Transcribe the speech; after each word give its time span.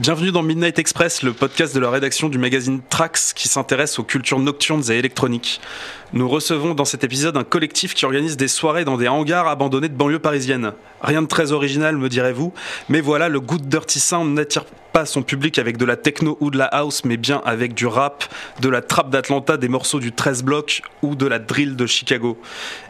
Bienvenue 0.00 0.30
dans 0.30 0.44
Midnight 0.44 0.78
Express, 0.78 1.24
le 1.24 1.32
podcast 1.32 1.74
de 1.74 1.80
la 1.80 1.90
rédaction 1.90 2.28
du 2.28 2.38
magazine 2.38 2.80
Trax 2.88 3.32
qui 3.32 3.48
s'intéresse 3.48 3.98
aux 3.98 4.04
cultures 4.04 4.38
nocturnes 4.38 4.84
et 4.90 4.94
électroniques. 4.94 5.60
Nous 6.12 6.28
recevons 6.28 6.74
dans 6.74 6.84
cet 6.84 7.02
épisode 7.02 7.36
un 7.36 7.42
collectif 7.42 7.94
qui 7.94 8.04
organise 8.04 8.36
des 8.36 8.46
soirées 8.46 8.84
dans 8.84 8.96
des 8.96 9.08
hangars 9.08 9.48
abandonnés 9.48 9.88
de 9.88 9.96
banlieue 9.96 10.20
parisienne. 10.20 10.70
Rien 11.02 11.22
de 11.22 11.26
très 11.26 11.50
original, 11.50 11.96
me 11.96 12.08
direz-vous, 12.08 12.54
mais 12.88 13.00
voilà, 13.00 13.28
le 13.28 13.40
Good 13.40 13.68
Dirty 13.68 13.98
Sound 13.98 14.36
n'attire 14.36 14.66
pas 14.92 15.04
son 15.04 15.22
public 15.22 15.58
avec 15.58 15.76
de 15.76 15.84
la 15.84 15.96
techno 15.96 16.38
ou 16.38 16.52
de 16.52 16.58
la 16.58 16.66
house, 16.66 17.04
mais 17.04 17.16
bien 17.16 17.42
avec 17.44 17.74
du 17.74 17.88
rap, 17.88 18.24
de 18.60 18.68
la 18.68 18.82
trap 18.82 19.10
d'Atlanta, 19.10 19.56
des 19.56 19.68
morceaux 19.68 19.98
du 19.98 20.12
13 20.12 20.44
bloc 20.44 20.82
ou 21.02 21.16
de 21.16 21.26
la 21.26 21.40
drill 21.40 21.74
de 21.74 21.86
Chicago. 21.86 22.38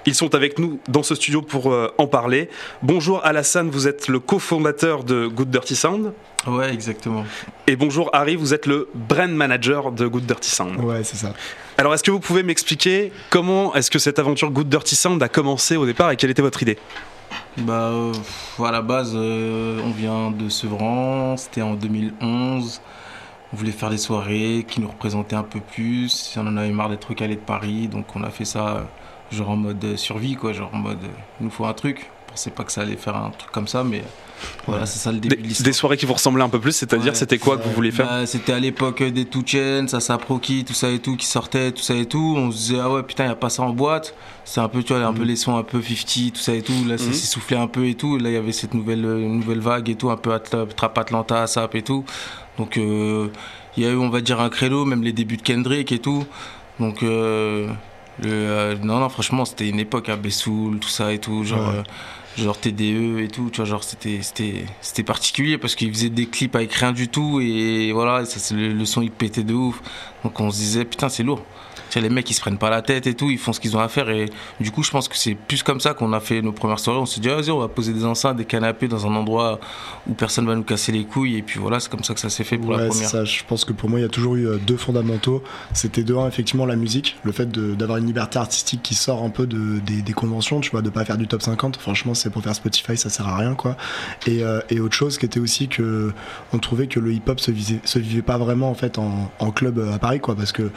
Ils 0.05 0.15
sont 0.15 0.35
avec 0.35 0.59
nous 0.59 0.79
dans 0.89 1.03
ce 1.03 1.15
studio 1.15 1.41
pour 1.41 1.73
euh, 1.73 1.91
en 1.97 2.07
parler. 2.07 2.51
Bonjour 2.83 3.25
Alassane, 3.25 3.71
vous 3.71 3.89
êtes 3.89 4.09
le 4.09 4.21
cofondateur 4.21 5.05
de 5.05 5.27
Good 5.27 5.51
Dirty 5.51 5.75
Sound. 5.75 6.13
Ouais, 6.47 6.73
exactement. 6.73 7.25
Et 7.67 7.77
bonjour 7.77 8.11
Harry, 8.13 8.37
vous 8.37 8.55
êtes 8.55 8.67
le 8.67 8.89
brand 8.95 9.31
manager 9.31 9.93
de 9.93 10.07
Good 10.07 10.25
Dirty 10.25 10.51
Sound. 10.51 10.81
Ouais, 10.81 11.03
c'est 11.05 11.17
ça. 11.17 11.35
Alors, 11.77 11.95
est-ce 11.95 12.03
que 12.03 12.11
vous 12.11 12.21
pouvez 12.21 12.43
m'expliquer 12.43 13.13
comment 13.31 13.75
est-ce 13.75 13.91
que 13.91 13.99
cette 13.99 14.19
aventure 14.19 14.51
Good 14.51 14.69
Dirty 14.69 14.97
Sound 14.97 15.23
a 15.23 15.29
commencé 15.29 15.77
au 15.77 15.87
départ 15.87 16.11
et 16.11 16.17
quelle 16.17 16.31
était 16.31 16.43
votre 16.43 16.63
idée? 16.63 16.79
Bah, 17.59 17.91
euh, 17.91 18.13
à 18.65 18.71
la 18.71 18.83
base, 18.83 19.13
euh, 19.15 19.81
on 19.85 19.91
vient 19.91 20.31
de 20.31 20.49
Sevran, 20.49 21.37
c'était 21.37 21.63
en 21.63 21.75
2011. 21.75 22.81
On 23.53 23.57
voulait 23.57 23.73
faire 23.73 23.91
des 23.91 23.99
soirées 23.99 24.65
qui 24.69 24.81
nous 24.81 24.89
représentaient 24.89 25.37
un 25.37 25.43
peu 25.43 25.61
plus. 25.61 26.35
On 26.37 26.47
en 26.47 26.57
avait 26.57 26.71
marre 26.71 26.89
d'être 26.89 27.13
calé 27.15 27.35
de 27.35 27.41
Paris, 27.41 27.89
donc 27.89 28.15
on 28.15 28.23
a 28.23 28.31
fait 28.31 28.45
ça 28.45 28.77
euh, 28.77 28.83
genre 29.33 29.51
en 29.51 29.57
mode 29.57 29.97
survie, 29.97 30.37
quoi. 30.37 30.53
Genre 30.53 30.71
en 30.73 30.79
mode, 30.79 30.99
il 31.41 31.45
nous 31.45 31.51
faut 31.51 31.65
un 31.65 31.75
truc. 31.75 32.11
On 32.27 32.31
pensait 32.31 32.51
pas 32.51 32.65
que 32.65 32.73
ça 32.73 32.83
allait 32.83 32.97
faire 32.97 33.17
un 33.17 33.31
truc 33.31 33.51
comme 33.51 33.69
ça, 33.69 33.83
mais 33.83 34.03
voilà, 34.67 34.87
c'est 34.87 34.99
ça 34.99 35.11
le 35.13 35.19
début 35.19 35.37
des, 35.37 35.43
de 35.43 35.49
l'histoire. 35.49 35.65
des 35.67 35.73
soirées 35.73 35.97
qui 35.97 36.07
vous 36.07 36.13
ressemblaient 36.15 36.43
un 36.45 36.49
peu 36.49 36.61
plus, 36.61 36.73
c'est-à-dire 36.73 37.13
Ouais, 37.13 37.19
c'était 37.19 37.39
quoi 37.39 37.57
que 37.57 37.65
vous 37.65 37.73
vouliez 37.73 37.91
faire 37.91 38.07
Bah, 38.07 38.27
C'était 38.27 38.53
à 38.53 38.59
l'époque 38.61 39.03
des 39.03 39.25
Two 39.25 39.43
Chainz, 39.45 39.99
ça 39.99 40.19
Proki, 40.19 40.65
tout 40.65 40.75
ça 40.75 40.91
et 40.91 40.99
tout, 40.99 41.17
qui 41.17 41.27
sortait, 41.27 41.73
tout 41.73 41.83
ça 41.83 41.95
et 41.95 42.07
tout. 42.07 42.35
On 42.37 42.51
se 42.51 42.57
disait, 42.57 42.79
ah 42.81 42.91
ouais, 42.91 43.03
putain, 43.03 43.25
il 43.25 43.29
n'y 43.29 43.33
a 43.33 43.37
pas 43.37 43.51
ça 43.51 43.63
en 43.63 43.71
boîte. 43.71 44.15
C'est 44.45 44.61
un 44.61 44.69
peu, 44.69 44.83
tu 44.83 44.93
vois, 44.95 45.05
un 45.05 45.13
peu 45.13 45.25
les 45.25 45.37
sons 45.37 45.57
un 45.57 45.63
peu 45.63 45.81
50, 45.83 46.33
tout 46.35 46.41
ça 46.41 46.55
et 46.55 46.63
tout. 46.63 46.73
Là, 46.87 46.99
ça 46.99 47.05
Mhm. 47.07 47.13
s'est 47.13 47.27
soufflé 47.27 47.57
un 47.57 47.67
peu 47.67 47.87
et 47.87 47.95
tout. 47.95 48.17
Là, 48.19 48.31
il 48.31 48.35
y 48.35 48.37
avait 48.37 48.53
cette 48.53 48.75
nouvelle, 48.75 49.01
nouvelle 49.03 49.61
vague 49.61 49.89
et 49.91 49.95
tout, 49.95 50.11
un 50.11 50.17
peu 50.17 50.31
Atla- 50.33 50.67
Trap 50.75 50.97
Atlanta, 50.99 51.47
Sap 51.47 51.75
et 51.75 51.83
tout. 51.83 52.05
Donc, 52.59 52.77
euh, 52.79 53.29
il 53.77 53.83
y 53.85 53.87
a 53.87 53.91
eu, 53.91 53.97
on 53.97 54.09
va 54.09 54.21
dire, 54.21 54.41
un 54.41 54.49
créneau, 54.49 54.85
même 54.85 55.03
les 55.03 55.13
débuts 55.13 55.37
de 55.37 55.43
Kendrick 55.43 55.93
et 55.93 55.99
tout. 55.99 56.25
Donc, 56.81 57.03
euh, 57.03 57.69
le, 58.19 58.29
euh, 58.31 58.77
non, 58.83 58.99
non, 59.01 59.09
franchement, 59.09 59.45
c'était 59.45 59.69
une 59.69 59.81
époque 59.81 60.09
à 60.09 60.17
Bessoul, 60.17 60.79
tout 60.81 60.89
ça 60.89 61.13
et 61.13 61.19
tout. 61.19 61.45
Genre. 61.45 61.69
Ouais. 61.69 61.79
euh, 61.79 61.83
genre 62.37 62.57
TDE 62.61 63.19
et 63.21 63.29
tout, 63.29 63.51
tu 63.51 63.57
vois, 63.57 63.65
genre 63.65 63.83
c'était 63.83 64.23
c'était 64.23 64.65
c'était 64.81 65.03
particulier 65.03 65.59
parce 65.59 65.75
qu'ils 65.75 65.93
faisaient 65.93 66.09
des 66.09 66.29
clips 66.29 66.55
avec 66.55 66.73
rien 66.73 66.93
du 66.93 67.09
tout 67.09 67.41
et 67.41 67.91
voilà, 67.93 68.25
ça, 68.27 68.55
le, 68.55 68.73
le 68.73 68.85
son 68.85 69.03
il 69.03 69.11
pétait 69.11 69.43
de 69.43 69.55
ouf. 69.55 69.83
Donc 70.23 70.39
on 70.39 70.51
se 70.53 70.59
disait 70.59 70.85
putain, 70.85 71.09
c'est 71.09 71.25
lourd. 71.25 71.45
Sais, 71.91 72.01
les 72.01 72.09
mecs 72.11 72.29
ils 72.31 72.35
se 72.35 72.41
prennent 72.41 72.59
pas 72.59 72.71
la 72.71 72.83
tête 72.83 73.07
et 73.07 73.15
tout, 73.15 73.31
ils 73.31 73.39
font 73.39 73.53
ce 73.53 73.61
qu'ils 73.61 73.77
ont 73.77 73.81
à 73.81 73.89
faire 73.89 74.09
et 74.11 74.29
du 74.61 74.71
coup, 74.71 74.83
je 74.83 74.91
pense 74.91 75.09
que 75.09 75.17
c'est 75.17 75.35
plus 75.35 75.63
comme 75.63 75.81
ça 75.81 75.95
qu'on 75.95 76.13
a 76.13 76.21
fait 76.21 76.43
nos 76.43 76.53
premières 76.53 76.79
soirées, 76.79 76.99
on 77.01 77.07
s'est 77.07 77.21
dit 77.21 77.31
ah, 77.31 77.37
vas-y, 77.37 77.51
on 77.51 77.59
va 77.59 77.69
poser 77.69 77.93
des 77.93 78.05
enceintes, 78.05 78.37
des 78.37 78.45
canapés 78.45 78.89
dans 78.89 79.07
un 79.07 79.15
endroit 79.15 79.59
où 80.09 80.15
personne 80.15 80.47
va 80.47 80.55
nous 80.55 80.63
casser 80.65 80.93
les 80.93 81.05
couilles 81.05 81.37
et 81.37 81.43
puis 81.43 81.59
voilà, 81.61 81.81
c'est 81.81 81.91
comme 81.91 82.05
ça 82.05 82.15
que 82.15 82.21
ça 82.21 82.31
s'est 82.31 82.45
fait 82.45 82.59
pour 82.59 82.73
la 82.73 82.79
Ouais, 82.79 82.83
c'est 82.85 83.05
première. 83.05 83.11
ça. 83.11 83.25
Je 83.25 83.43
pense 83.47 83.65
que 83.65 83.73
pour 83.73 83.89
moi, 83.89 83.99
il 83.99 84.03
y 84.03 84.07
a 84.07 84.09
toujours 84.09 84.35
eu 84.37 84.47
euh, 84.47 84.59
deux 84.59 84.77
fondamentaux. 84.77 85.43
C'était 85.75 86.03
de 86.05 86.15
un, 86.15 86.29
effectivement, 86.29 86.67
la 86.67 86.77
musique, 86.77 87.17
le 87.25 87.33
fait 87.33 87.49
d'avoir 87.51 87.99
une 87.99 88.07
liberté 88.07 88.39
artistique 88.39 88.83
qui 88.83 88.95
sort 88.95 89.23
un 89.23 89.31
peu 89.31 89.47
de, 89.47 89.79
des, 89.81 90.03
des 90.03 90.13
conventions, 90.13 90.61
tu 90.61 90.71
vois, 90.71 90.83
de 90.83 90.91
pas 90.91 91.05
faire 91.05 91.17
du 91.19 91.27
top 91.27 91.43
50. 91.43 91.77
Franchement, 91.79 92.15
c'est 92.15 92.31
pour 92.31 92.43
faire 92.43 92.55
Spotify, 92.55 92.97
ça 92.97 93.09
sert 93.11 93.27
à 93.29 93.37
rien, 93.37 93.55
quoi. 93.55 93.77
Et, 94.27 94.43
euh, 94.43 94.61
et 94.71 94.81
autre 94.81 94.95
chose 94.95 95.19
qui 95.19 95.27
était 95.27 95.41
aussi 95.41 95.69
que 95.69 96.13
on 96.53 96.59
trouvait 96.59 96.87
que 96.87 97.01
le 97.01 97.13
hip-hop 97.13 97.41
se, 97.41 97.51
visait- 97.51 97.81
se 97.85 97.99
vivait 97.99 98.23
pas 98.23 98.39
vraiment 98.39 98.71
en 98.71 98.75
fait 98.75 98.99
en, 98.99 99.31
en 99.39 99.51
club 99.51 99.79
euh, 99.79 99.95
à 99.95 99.99
Paris, 99.99 100.21
quoi, 100.21 100.35
parce 100.35 100.53
que 100.53 100.71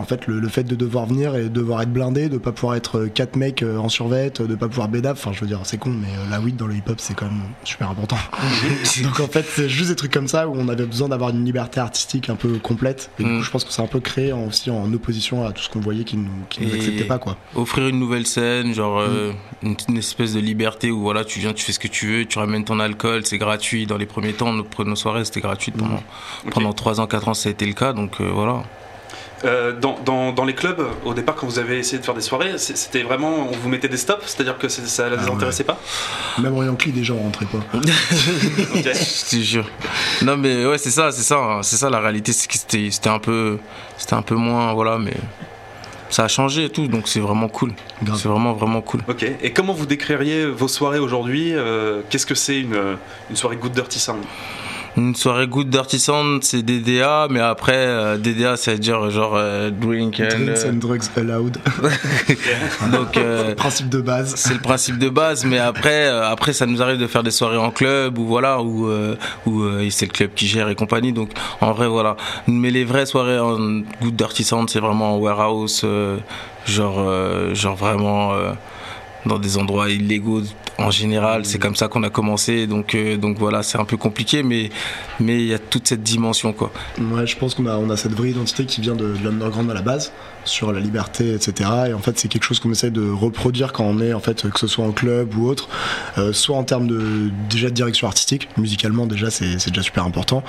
en 0.00 0.04
fait, 0.04 0.26
le, 0.26 0.40
le 0.40 0.48
fait 0.48 0.64
de 0.64 0.74
devoir 0.74 1.06
venir 1.06 1.36
et 1.36 1.44
de 1.44 1.48
devoir 1.48 1.82
être 1.82 1.92
blindé, 1.92 2.28
de 2.28 2.38
pas 2.38 2.52
pouvoir 2.52 2.74
être 2.76 2.98
euh, 2.98 3.08
quatre 3.08 3.36
mecs 3.36 3.62
euh, 3.62 3.76
en 3.78 3.88
survêt, 3.88 4.30
de 4.30 4.54
pas 4.54 4.68
pouvoir 4.68 4.88
bédave, 4.88 5.16
enfin, 5.18 5.32
je 5.32 5.40
veux 5.40 5.46
dire, 5.46 5.60
c'est 5.64 5.78
con, 5.78 5.90
mais 5.90 6.08
euh, 6.08 6.30
la 6.30 6.40
weed 6.40 6.56
dans 6.56 6.66
le 6.66 6.74
hip-hop, 6.74 6.96
c'est 6.98 7.14
quand 7.14 7.26
même 7.26 7.42
super 7.64 7.90
important. 7.90 8.16
Donc 9.02 9.20
en 9.20 9.26
fait, 9.26 9.44
c'est 9.54 9.68
juste 9.68 9.90
des 9.90 9.96
trucs 9.96 10.12
comme 10.12 10.28
ça 10.28 10.48
où 10.48 10.54
on 10.56 10.68
avait 10.68 10.86
besoin 10.86 11.08
d'avoir 11.08 11.30
une 11.30 11.44
liberté 11.44 11.80
artistique 11.80 12.28
un 12.30 12.36
peu 12.36 12.58
complète. 12.58 13.10
Et 13.18 13.24
du 13.24 13.28
Mm. 13.30 13.36
coup, 13.38 13.42
je 13.44 13.50
pense 13.50 13.64
que 13.64 13.72
c'est 13.72 13.82
un 13.82 13.86
peu 13.86 14.00
créé 14.00 14.32
en- 14.32 14.46
aussi 14.46 14.70
en 14.70 14.92
opposition 14.92 15.46
à 15.46 15.52
tout 15.52 15.62
ce 15.62 15.68
qu'on 15.68 15.80
voyait 15.80 16.04
qui 16.04 16.16
nous, 16.16 16.30
qui 16.48 16.62
nous 16.64 16.74
acceptait 16.74 17.04
pas, 17.04 17.18
quoi. 17.18 17.36
offrir 17.54 17.86
une 17.88 17.98
nouvelle 17.98 18.26
scène, 18.26 18.74
genre 18.74 18.98
euh, 19.00 19.32
une, 19.62 19.76
une 19.88 19.96
espèce 19.98 20.32
de 20.34 20.40
liberté 20.40 20.90
où 20.90 21.00
voilà, 21.00 21.24
tu 21.24 21.40
viens, 21.40 21.52
tu 21.52 21.64
fais 21.64 21.72
ce 21.72 21.78
que 21.78 21.88
tu 21.88 22.06
veux, 22.06 22.24
tu 22.24 22.38
ramènes 22.38 22.64
ton 22.64 22.80
alcool, 22.80 23.24
c'est 23.26 23.38
gratuit. 23.38 23.86
Dans 23.86 23.96
les 23.98 24.06
premiers 24.06 24.32
temps, 24.32 24.52
nos, 24.52 24.66
nos 24.84 24.96
soirées 24.96 25.24
c'était 25.24 25.40
gratuit 25.40 25.72
pendant 25.72 26.02
Ok. 26.46 26.52
pendant 26.52 26.72
3 26.72 27.00
ans, 27.00 27.06
4 27.06 27.28
ans, 27.28 27.34
ça 27.34 27.48
a 27.48 27.52
été 27.52 27.66
le 27.66 27.72
cas, 27.74 27.92
donc 27.92 28.20
euh, 28.20 28.30
voilà. 28.32 28.62
Euh, 29.44 29.72
dans, 29.72 29.98
dans- 30.04 30.32
dans 30.32 30.44
les 30.44 30.54
clubs, 30.54 30.86
au 31.06 31.14
départ, 31.14 31.34
quand 31.34 31.46
vous 31.46 31.58
avez 31.58 31.78
essayé 31.78 31.98
de 31.98 32.04
faire 32.04 32.14
des 32.14 32.20
soirées, 32.20 32.58
c'était 32.58 33.02
vraiment. 33.02 33.48
On 33.50 33.56
vous 33.56 33.68
mettait 33.70 33.88
des 33.88 33.96
stops, 33.96 34.22
c'est-à-dire 34.26 34.58
que 34.58 34.68
ça 34.68 35.08
ne 35.08 35.16
les 35.16 35.22
Ah 35.22 35.24
ouais. 35.24 35.30
intéressait 35.34 35.64
pas 35.64 35.80
Même 36.38 36.54
en 36.54 36.62
Yankee, 36.62 36.92
des 36.92 37.04
gens 37.04 37.16
rentraient 37.16 37.46
pas. 37.46 37.58
Je 37.82 39.30
te 39.30 39.36
jure. 39.42 39.66
Non 40.22 40.36
mais 40.36 40.66
ouais, 40.66 40.76
c'est 40.78 40.90
ça, 40.90 41.10
c'est 41.10 41.22
ça, 41.22 41.36
hein. 41.38 41.62
c'est 41.62 41.76
ça 41.76 41.88
la 41.88 42.00
réalité, 42.00 42.32
c'est 42.32 42.48
que 42.48 42.58
c'était 42.58 42.90
c'était 42.90 43.08
un 43.08 43.18
peu 43.18 43.58
c'était 43.96 44.14
un 44.14 44.22
peu 44.22 44.34
moins 44.34 44.74
voilà, 44.74 44.98
mais 44.98 45.14
ça 46.10 46.24
a 46.24 46.28
changé 46.28 46.64
et 46.64 46.70
tout, 46.70 46.86
donc 46.88 47.08
c'est 47.08 47.20
vraiment 47.20 47.48
cool. 47.48 47.72
Grave. 48.02 48.18
C'est 48.20 48.28
vraiment 48.28 48.52
vraiment 48.52 48.82
cool. 48.82 49.00
Ok. 49.08 49.24
Et 49.42 49.52
comment 49.52 49.72
vous 49.72 49.86
décririez 49.86 50.44
vos 50.46 50.68
soirées 50.68 50.98
aujourd'hui 50.98 51.52
Euh, 51.54 52.02
Qu'est-ce 52.10 52.26
que 52.26 52.34
c'est 52.34 52.60
une, 52.60 52.96
une 53.30 53.36
soirée 53.36 53.56
Good 53.56 53.72
Dirty 53.72 53.98
Sound? 53.98 54.22
Une 54.96 55.14
soirée 55.14 55.46
good 55.46 55.70
dirty 55.70 56.00
sound, 56.00 56.42
c'est 56.42 56.62
DDA, 56.62 57.28
mais 57.30 57.38
après 57.38 57.76
euh, 57.76 58.16
DDA, 58.16 58.56
ça 58.56 58.72
veut 58.72 58.78
dire 58.78 59.08
genre 59.10 59.34
euh, 59.36 59.70
drink 59.70 60.20
and, 60.20 60.26
Drinks 60.26 60.58
euh, 60.64 60.70
and 60.70 60.74
drugs 60.74 61.02
allowed. 61.16 61.58
donc 62.92 63.16
euh, 63.16 63.54
Principe 63.54 63.88
de 63.88 64.00
base. 64.00 64.34
c'est 64.36 64.54
le 64.54 64.60
principe 64.60 64.98
de 64.98 65.08
base, 65.08 65.44
mais 65.44 65.58
après, 65.58 66.08
après 66.08 66.52
ça 66.52 66.66
nous 66.66 66.82
arrive 66.82 66.98
de 66.98 67.06
faire 67.06 67.22
des 67.22 67.30
soirées 67.30 67.56
en 67.56 67.70
club 67.70 68.18
ou 68.18 68.26
voilà, 68.26 68.60
où, 68.60 68.90
où 69.46 69.64
c'est 69.90 70.06
le 70.06 70.12
club 70.12 70.30
qui 70.34 70.48
gère 70.48 70.68
et 70.68 70.74
compagnie. 70.74 71.12
Donc 71.12 71.30
en 71.60 71.72
vrai, 71.72 71.86
voilà. 71.86 72.16
Mais 72.48 72.70
les 72.70 72.84
vraies 72.84 73.06
soirées 73.06 73.38
en 73.38 73.82
good 74.02 74.16
dirty 74.16 74.42
sound, 74.42 74.68
c'est 74.70 74.80
vraiment 74.80 75.14
en 75.14 75.18
warehouse, 75.18 75.86
genre, 76.66 77.54
genre 77.54 77.76
vraiment 77.76 78.32
dans 79.26 79.38
des 79.38 79.56
endroits 79.56 79.88
illégaux. 79.88 80.42
En 80.78 80.90
général, 80.90 81.44
c'est 81.44 81.58
comme 81.58 81.76
ça 81.76 81.88
qu'on 81.88 82.02
a 82.02 82.10
commencé. 82.10 82.66
Donc, 82.66 82.94
euh, 82.94 83.16
donc 83.16 83.38
voilà, 83.38 83.62
c'est 83.62 83.78
un 83.78 83.84
peu 83.84 83.96
compliqué, 83.96 84.42
mais 84.42 84.70
mais 85.18 85.40
il 85.40 85.46
y 85.46 85.54
a 85.54 85.58
toute 85.58 85.86
cette 85.86 86.02
dimension 86.02 86.52
quoi. 86.52 86.72
Ouais, 86.98 87.26
je 87.26 87.36
pense 87.36 87.54
qu'on 87.54 87.66
a, 87.66 87.76
on 87.76 87.90
a 87.90 87.96
cette 87.96 88.12
vraie 88.12 88.30
identité 88.30 88.64
qui 88.64 88.80
vient 88.80 88.94
de, 88.94 89.16
de 89.16 89.24
l'underground 89.24 89.70
à 89.70 89.74
la 89.74 89.82
base, 89.82 90.12
sur 90.44 90.72
la 90.72 90.80
liberté, 90.80 91.34
etc. 91.34 91.70
Et 91.88 91.92
en 91.92 91.98
fait, 91.98 92.18
c'est 92.18 92.28
quelque 92.28 92.44
chose 92.44 92.60
qu'on 92.60 92.72
essaie 92.72 92.90
de 92.90 93.08
reproduire 93.08 93.72
quand 93.72 93.84
on 93.84 94.00
est, 94.00 94.12
en 94.12 94.20
fait, 94.20 94.48
que 94.50 94.58
ce 94.58 94.66
soit 94.66 94.84
en 94.84 94.92
club 94.92 95.34
ou 95.36 95.46
autre, 95.46 95.68
euh, 96.18 96.32
soit 96.32 96.56
en 96.56 96.64
termes 96.64 96.86
de 96.86 97.30
déjà 97.48 97.68
de 97.68 97.74
direction 97.74 98.06
artistique, 98.06 98.48
musicalement 98.56 99.06
déjà, 99.06 99.30
c'est 99.30 99.68
déjà 99.68 99.82
super 99.82 100.04
important. 100.04 100.42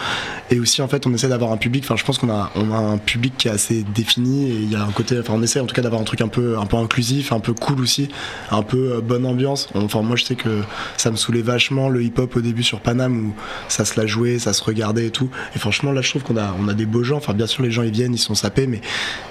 Et 0.49 0.59
aussi, 0.59 0.81
en 0.81 0.87
fait, 0.87 1.05
on 1.07 1.13
essaie 1.13 1.27
d'avoir 1.27 1.51
un 1.51 1.57
public. 1.57 1.83
Enfin, 1.83 1.95
je 1.95 2.03
pense 2.03 2.17
qu'on 2.17 2.29
a, 2.29 2.51
on 2.55 2.71
a 2.71 2.77
un 2.77 2.97
public 2.97 3.33
qui 3.37 3.47
est 3.47 3.51
assez 3.51 3.83
défini 3.83 4.49
et 4.49 4.55
il 4.55 4.71
y 4.71 4.75
a 4.75 4.83
un 4.83 4.91
côté. 4.91 5.19
Enfin, 5.19 5.33
on 5.35 5.43
essaie 5.43 5.59
en 5.59 5.65
tout 5.65 5.75
cas 5.75 5.81
d'avoir 5.81 6.01
un 6.01 6.05
truc 6.05 6.21
un 6.21 6.27
peu, 6.27 6.57
un 6.57 6.65
peu 6.65 6.77
inclusif, 6.77 7.31
un 7.31 7.39
peu 7.39 7.53
cool 7.53 7.81
aussi, 7.81 8.09
un 8.51 8.63
peu 8.63 8.93
euh, 8.93 9.01
bonne 9.01 9.25
ambiance. 9.25 9.69
Enfin, 9.75 10.01
moi, 10.01 10.15
je 10.15 10.23
sais 10.23 10.35
que 10.35 10.61
ça 10.97 11.11
me 11.11 11.15
saoulait 11.15 11.41
vachement 11.41 11.89
le 11.89 12.03
hip-hop 12.03 12.35
au 12.35 12.41
début 12.41 12.63
sur 12.63 12.79
Paname 12.79 13.27
où 13.27 13.33
ça 13.67 13.85
se 13.85 13.99
la 13.99 14.07
jouait, 14.07 14.39
ça 14.39 14.53
se 14.53 14.63
regardait 14.63 15.07
et 15.07 15.11
tout. 15.11 15.29
Et 15.55 15.59
franchement, 15.59 15.91
là, 15.91 16.01
je 16.01 16.09
trouve 16.09 16.23
qu'on 16.23 16.37
a, 16.37 16.55
on 16.59 16.67
a 16.67 16.73
des 16.73 16.85
beaux 16.85 17.03
gens. 17.03 17.17
Enfin, 17.17 17.33
bien 17.33 17.47
sûr, 17.47 17.63
les 17.63 17.71
gens 17.71 17.83
ils 17.83 17.91
viennent, 17.91 18.13
ils 18.13 18.19
sont 18.19 18.35
sapés, 18.35 18.67
mais 18.67 18.81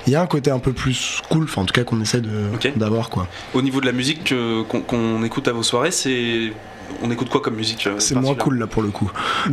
il 0.06 0.12
y 0.12 0.16
a 0.16 0.22
un 0.22 0.26
côté 0.26 0.49
un 0.50 0.58
peu 0.58 0.72
plus 0.72 1.22
cool. 1.28 1.44
Enfin, 1.44 1.62
en 1.62 1.64
tout 1.64 1.72
cas, 1.72 1.84
qu'on 1.84 2.00
essaie 2.00 2.22
d'avoir 2.76 3.10
quoi. 3.10 3.26
Au 3.54 3.62
niveau 3.62 3.80
de 3.80 3.86
la 3.86 3.92
musique 3.92 4.32
euh, 4.32 4.62
qu'on 4.64 5.22
écoute 5.22 5.48
à 5.48 5.52
vos 5.52 5.62
soirées, 5.62 5.90
c'est. 5.90 6.52
On 7.02 7.10
écoute 7.10 7.28
quoi 7.28 7.40
comme 7.40 7.54
musique 7.56 7.86
euh, 7.86 7.94
C'est 7.98 8.14
moins 8.14 8.34
cool 8.34 8.58
là 8.58 8.66
pour 8.66 8.82
le 8.82 8.88
coup. 8.90 9.10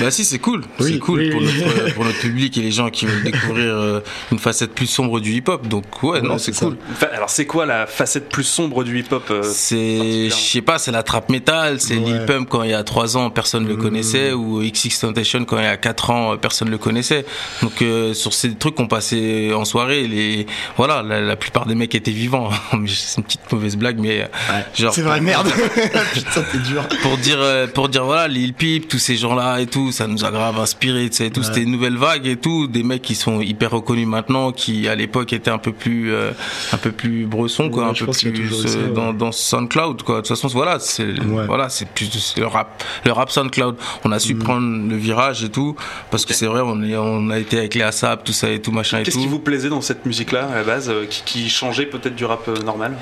Bah 0.00 0.10
si, 0.10 0.24
c'est 0.24 0.38
cool. 0.38 0.62
Oui, 0.80 0.92
c'est 0.94 0.98
cool 0.98 1.18
oui, 1.20 1.30
pour, 1.30 1.40
oui. 1.40 1.62
Notre, 1.64 1.94
pour 1.94 2.04
notre 2.04 2.18
public 2.20 2.56
et 2.58 2.62
les 2.62 2.70
gens 2.70 2.90
qui 2.90 3.06
veulent 3.06 3.22
découvrir 3.22 3.74
euh, 3.74 4.00
une 4.32 4.38
facette 4.38 4.72
plus 4.74 4.86
sombre 4.86 5.20
du 5.20 5.32
hip-hop. 5.32 5.66
Donc 5.68 6.02
ouais, 6.02 6.20
non, 6.20 6.32
Ouais, 6.34 6.38
c'est 6.38 6.54
cool. 6.56 6.76
Enfin, 6.92 7.06
alors, 7.12 7.30
c'est 7.30 7.46
quoi 7.46 7.66
la 7.66 7.86
facette 7.86 8.28
plus 8.28 8.44
sombre 8.44 8.84
du 8.84 8.98
hip-hop 9.00 9.24
euh, 9.30 9.42
C'est, 9.44 10.28
je 10.30 10.34
sais 10.34 10.62
pas, 10.62 10.78
c'est 10.78 10.90
la 10.90 11.02
trap 11.02 11.28
metal, 11.30 11.80
c'est 11.80 11.94
Ouais. 11.96 12.00
Lil 12.12 12.24
Pump 12.26 12.48
quand 12.48 12.62
il 12.64 12.70
y 12.70 12.74
a 12.74 12.82
3 12.82 13.16
ans, 13.16 13.30
personne 13.30 13.66
le 13.68 13.74
Mmh. 13.76 13.78
connaissait, 13.82 14.32
ou 14.32 14.60
XX 14.62 14.98
Temptation 15.00 15.44
quand 15.44 15.58
il 15.58 15.64
y 15.64 15.66
a 15.66 15.76
4 15.76 16.10
ans, 16.10 16.32
euh, 16.32 16.36
personne 16.36 16.70
le 16.70 16.78
connaissait. 16.78 17.24
Donc 17.62 17.82
euh, 17.82 18.14
sur 18.14 18.32
ces 18.34 18.54
trucs 18.54 18.74
qu'on 18.74 18.88
passait 18.88 19.52
en 19.52 19.64
soirée, 19.64 20.06
les, 20.06 20.46
voilà, 20.76 21.02
la, 21.02 21.20
la 21.20 21.36
plupart 21.36 21.66
des 21.66 21.74
mecs 21.74 21.94
étaient 21.94 22.10
vivants. 22.10 22.50
C'est 22.86 23.18
une 23.18 23.24
petite 23.24 23.50
mauvaise 23.52 23.76
blague, 23.76 23.98
mais 23.98 24.22
euh, 24.22 24.60
genre. 24.74 24.94
C'est 24.94 25.02
vrai, 25.02 25.20
merde. 25.20 25.48
Putain, 26.12 26.42
t'es 26.52 26.58
dur. 26.58 26.86
pour 27.02 27.16
dire 27.18 27.36
euh, 27.40 27.66
pour 27.66 27.88
dire 27.88 28.04
voilà 28.04 28.28
Lil 28.28 28.52
Peep 28.54 28.88
tous 28.88 28.98
ces 28.98 29.16
gens 29.16 29.34
là 29.34 29.58
et 29.60 29.66
tout 29.66 29.92
ça 29.92 30.06
nous 30.06 30.24
a 30.24 30.30
grave 30.30 30.58
inspiré 30.58 31.08
tu 31.10 31.16
sais 31.16 31.26
et 31.26 31.30
tout 31.30 31.40
Ouais. 31.40 31.46
c'était 31.46 31.62
une 31.62 31.70
nouvelle 31.72 31.96
vague 31.96 32.26
et 32.26 32.36
tout 32.36 32.66
des 32.66 32.82
mecs 32.82 33.02
qui 33.02 33.14
sont 33.14 33.40
hyper 33.40 33.70
reconnus 33.72 34.06
maintenant 34.06 34.52
qui 34.52 34.88
à 34.88 34.94
l'époque 34.94 35.32
étaient 35.32 35.50
un 35.50 35.58
peu 35.58 35.72
plus 35.72 36.12
euh, 36.12 36.30
un 36.72 36.76
peu 36.76 36.92
plus 36.92 37.26
bresson 37.26 37.70
quoi 37.70 37.84
Ouais, 37.84 37.90
un 37.90 37.92
peu 37.94 38.06
plus 38.12 38.50
ça, 38.50 38.78
euh, 38.78 38.86
ouais. 38.88 38.92
dans 38.94 39.12
dans 39.12 39.32
SoundCloud 39.32 40.02
quoi 40.02 40.16
de 40.16 40.20
toute 40.20 40.28
façon 40.28 40.48
voilà 40.48 40.78
c'est 40.78 41.04
Ouais. 41.20 41.46
voilà 41.46 41.68
c'est 41.68 41.88
plus 41.88 42.10
c'est 42.10 42.40
le 42.40 42.46
rap 42.46 42.82
le 43.04 43.12
rap 43.12 43.30
SoundCloud 43.30 43.76
on 44.04 44.12
a 44.12 44.16
Mm. 44.16 44.20
su 44.20 44.34
prendre 44.36 44.88
le 44.90 44.96
virage 44.96 45.42
et 45.44 45.48
tout 45.50 45.74
parce 46.10 46.24
que 46.24 46.32
Ok. 46.32 46.36
c'est 46.38 46.46
vrai 46.46 46.60
on 46.64 46.82
est 46.82 46.96
on 46.96 47.30
a 47.30 47.38
été 47.38 47.58
avec 47.58 47.74
les 47.74 47.82
ASAP 47.82 48.24
tout 48.24 48.32
ça 48.32 48.48
et 48.50 48.60
tout 48.62 48.70
machin 48.72 48.98
et 48.98 49.02
Qu'est-ce 49.02 49.16
tout 49.16 49.22
qui 49.22 49.28
vous 49.28 49.38
plaisait 49.40 49.68
dans 49.68 49.80
cette 49.80 50.06
musique-là 50.06 50.48
à 50.52 50.54
la 50.56 50.62
base, 50.62 50.88
euh, 50.88 51.04
qui, 51.06 51.22
qui 51.24 51.48
changeait 51.50 51.86
peut-être 51.86 52.14
du 52.14 52.24
rap 52.24 52.46
euh, 52.48 52.54
normal? 52.64 52.96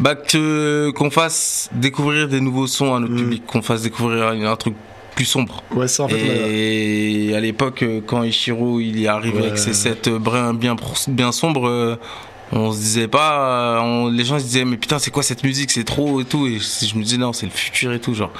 Bah 0.00 0.14
que 0.14 0.90
qu'on 0.94 1.10
fasse 1.10 1.68
découvrir 1.72 2.28
des 2.28 2.40
nouveaux 2.44 2.66
sons 2.68 2.94
à 2.94 3.00
notre 3.00 3.12
Mm. 3.14 3.18
public 3.18 3.46
qu'on 3.46 3.62
fasse 3.62 3.82
découvrir 3.82 4.28
un, 4.28 4.56
truc 4.56 4.74
plus 5.16 5.24
sombre 5.24 5.62
Ouais, 5.74 5.88
ça, 5.88 6.04
en 6.04 6.08
fait, 6.08 6.18
et 6.18 7.34
à 7.34 7.40
l'époque, 7.40 7.82
euh, 7.82 8.00
quand 8.06 8.22
Ishiro 8.24 8.80
il 8.80 9.02
est 9.02 9.06
arrivé 9.08 9.38
Ouais. 9.40 9.46
avec 9.46 9.58
ses 9.58 9.72
sets 9.74 10.10
bruns 10.20 10.54
bien, 10.54 10.76
bien 11.08 11.30
sombres, 11.32 11.68
euh, 11.68 11.96
on 12.52 12.72
se 12.72 12.78
disait 12.78 13.08
pas, 13.08 13.76
euh, 13.76 13.80
on- 13.80 14.08
les 14.10 14.24
gens 14.24 14.38
se 14.38 14.44
disaient 14.44 14.64
mais 14.64 14.76
putain 14.76 14.98
c'est 14.98 15.10
quoi 15.10 15.22
cette 15.22 15.42
musique, 15.44 15.70
c'est 15.70 15.84
trop 15.84 16.20
et 16.20 16.24
tout. 16.24 16.46
Et 16.46 16.58
je 16.58 16.86
je 16.86 16.96
me 16.96 17.02
disais 17.02 17.16
non 17.16 17.32
c'est 17.32 17.46
le 17.46 17.52
futur 17.52 17.92
et 17.92 18.00
tout 18.00 18.14
genre. 18.14 18.30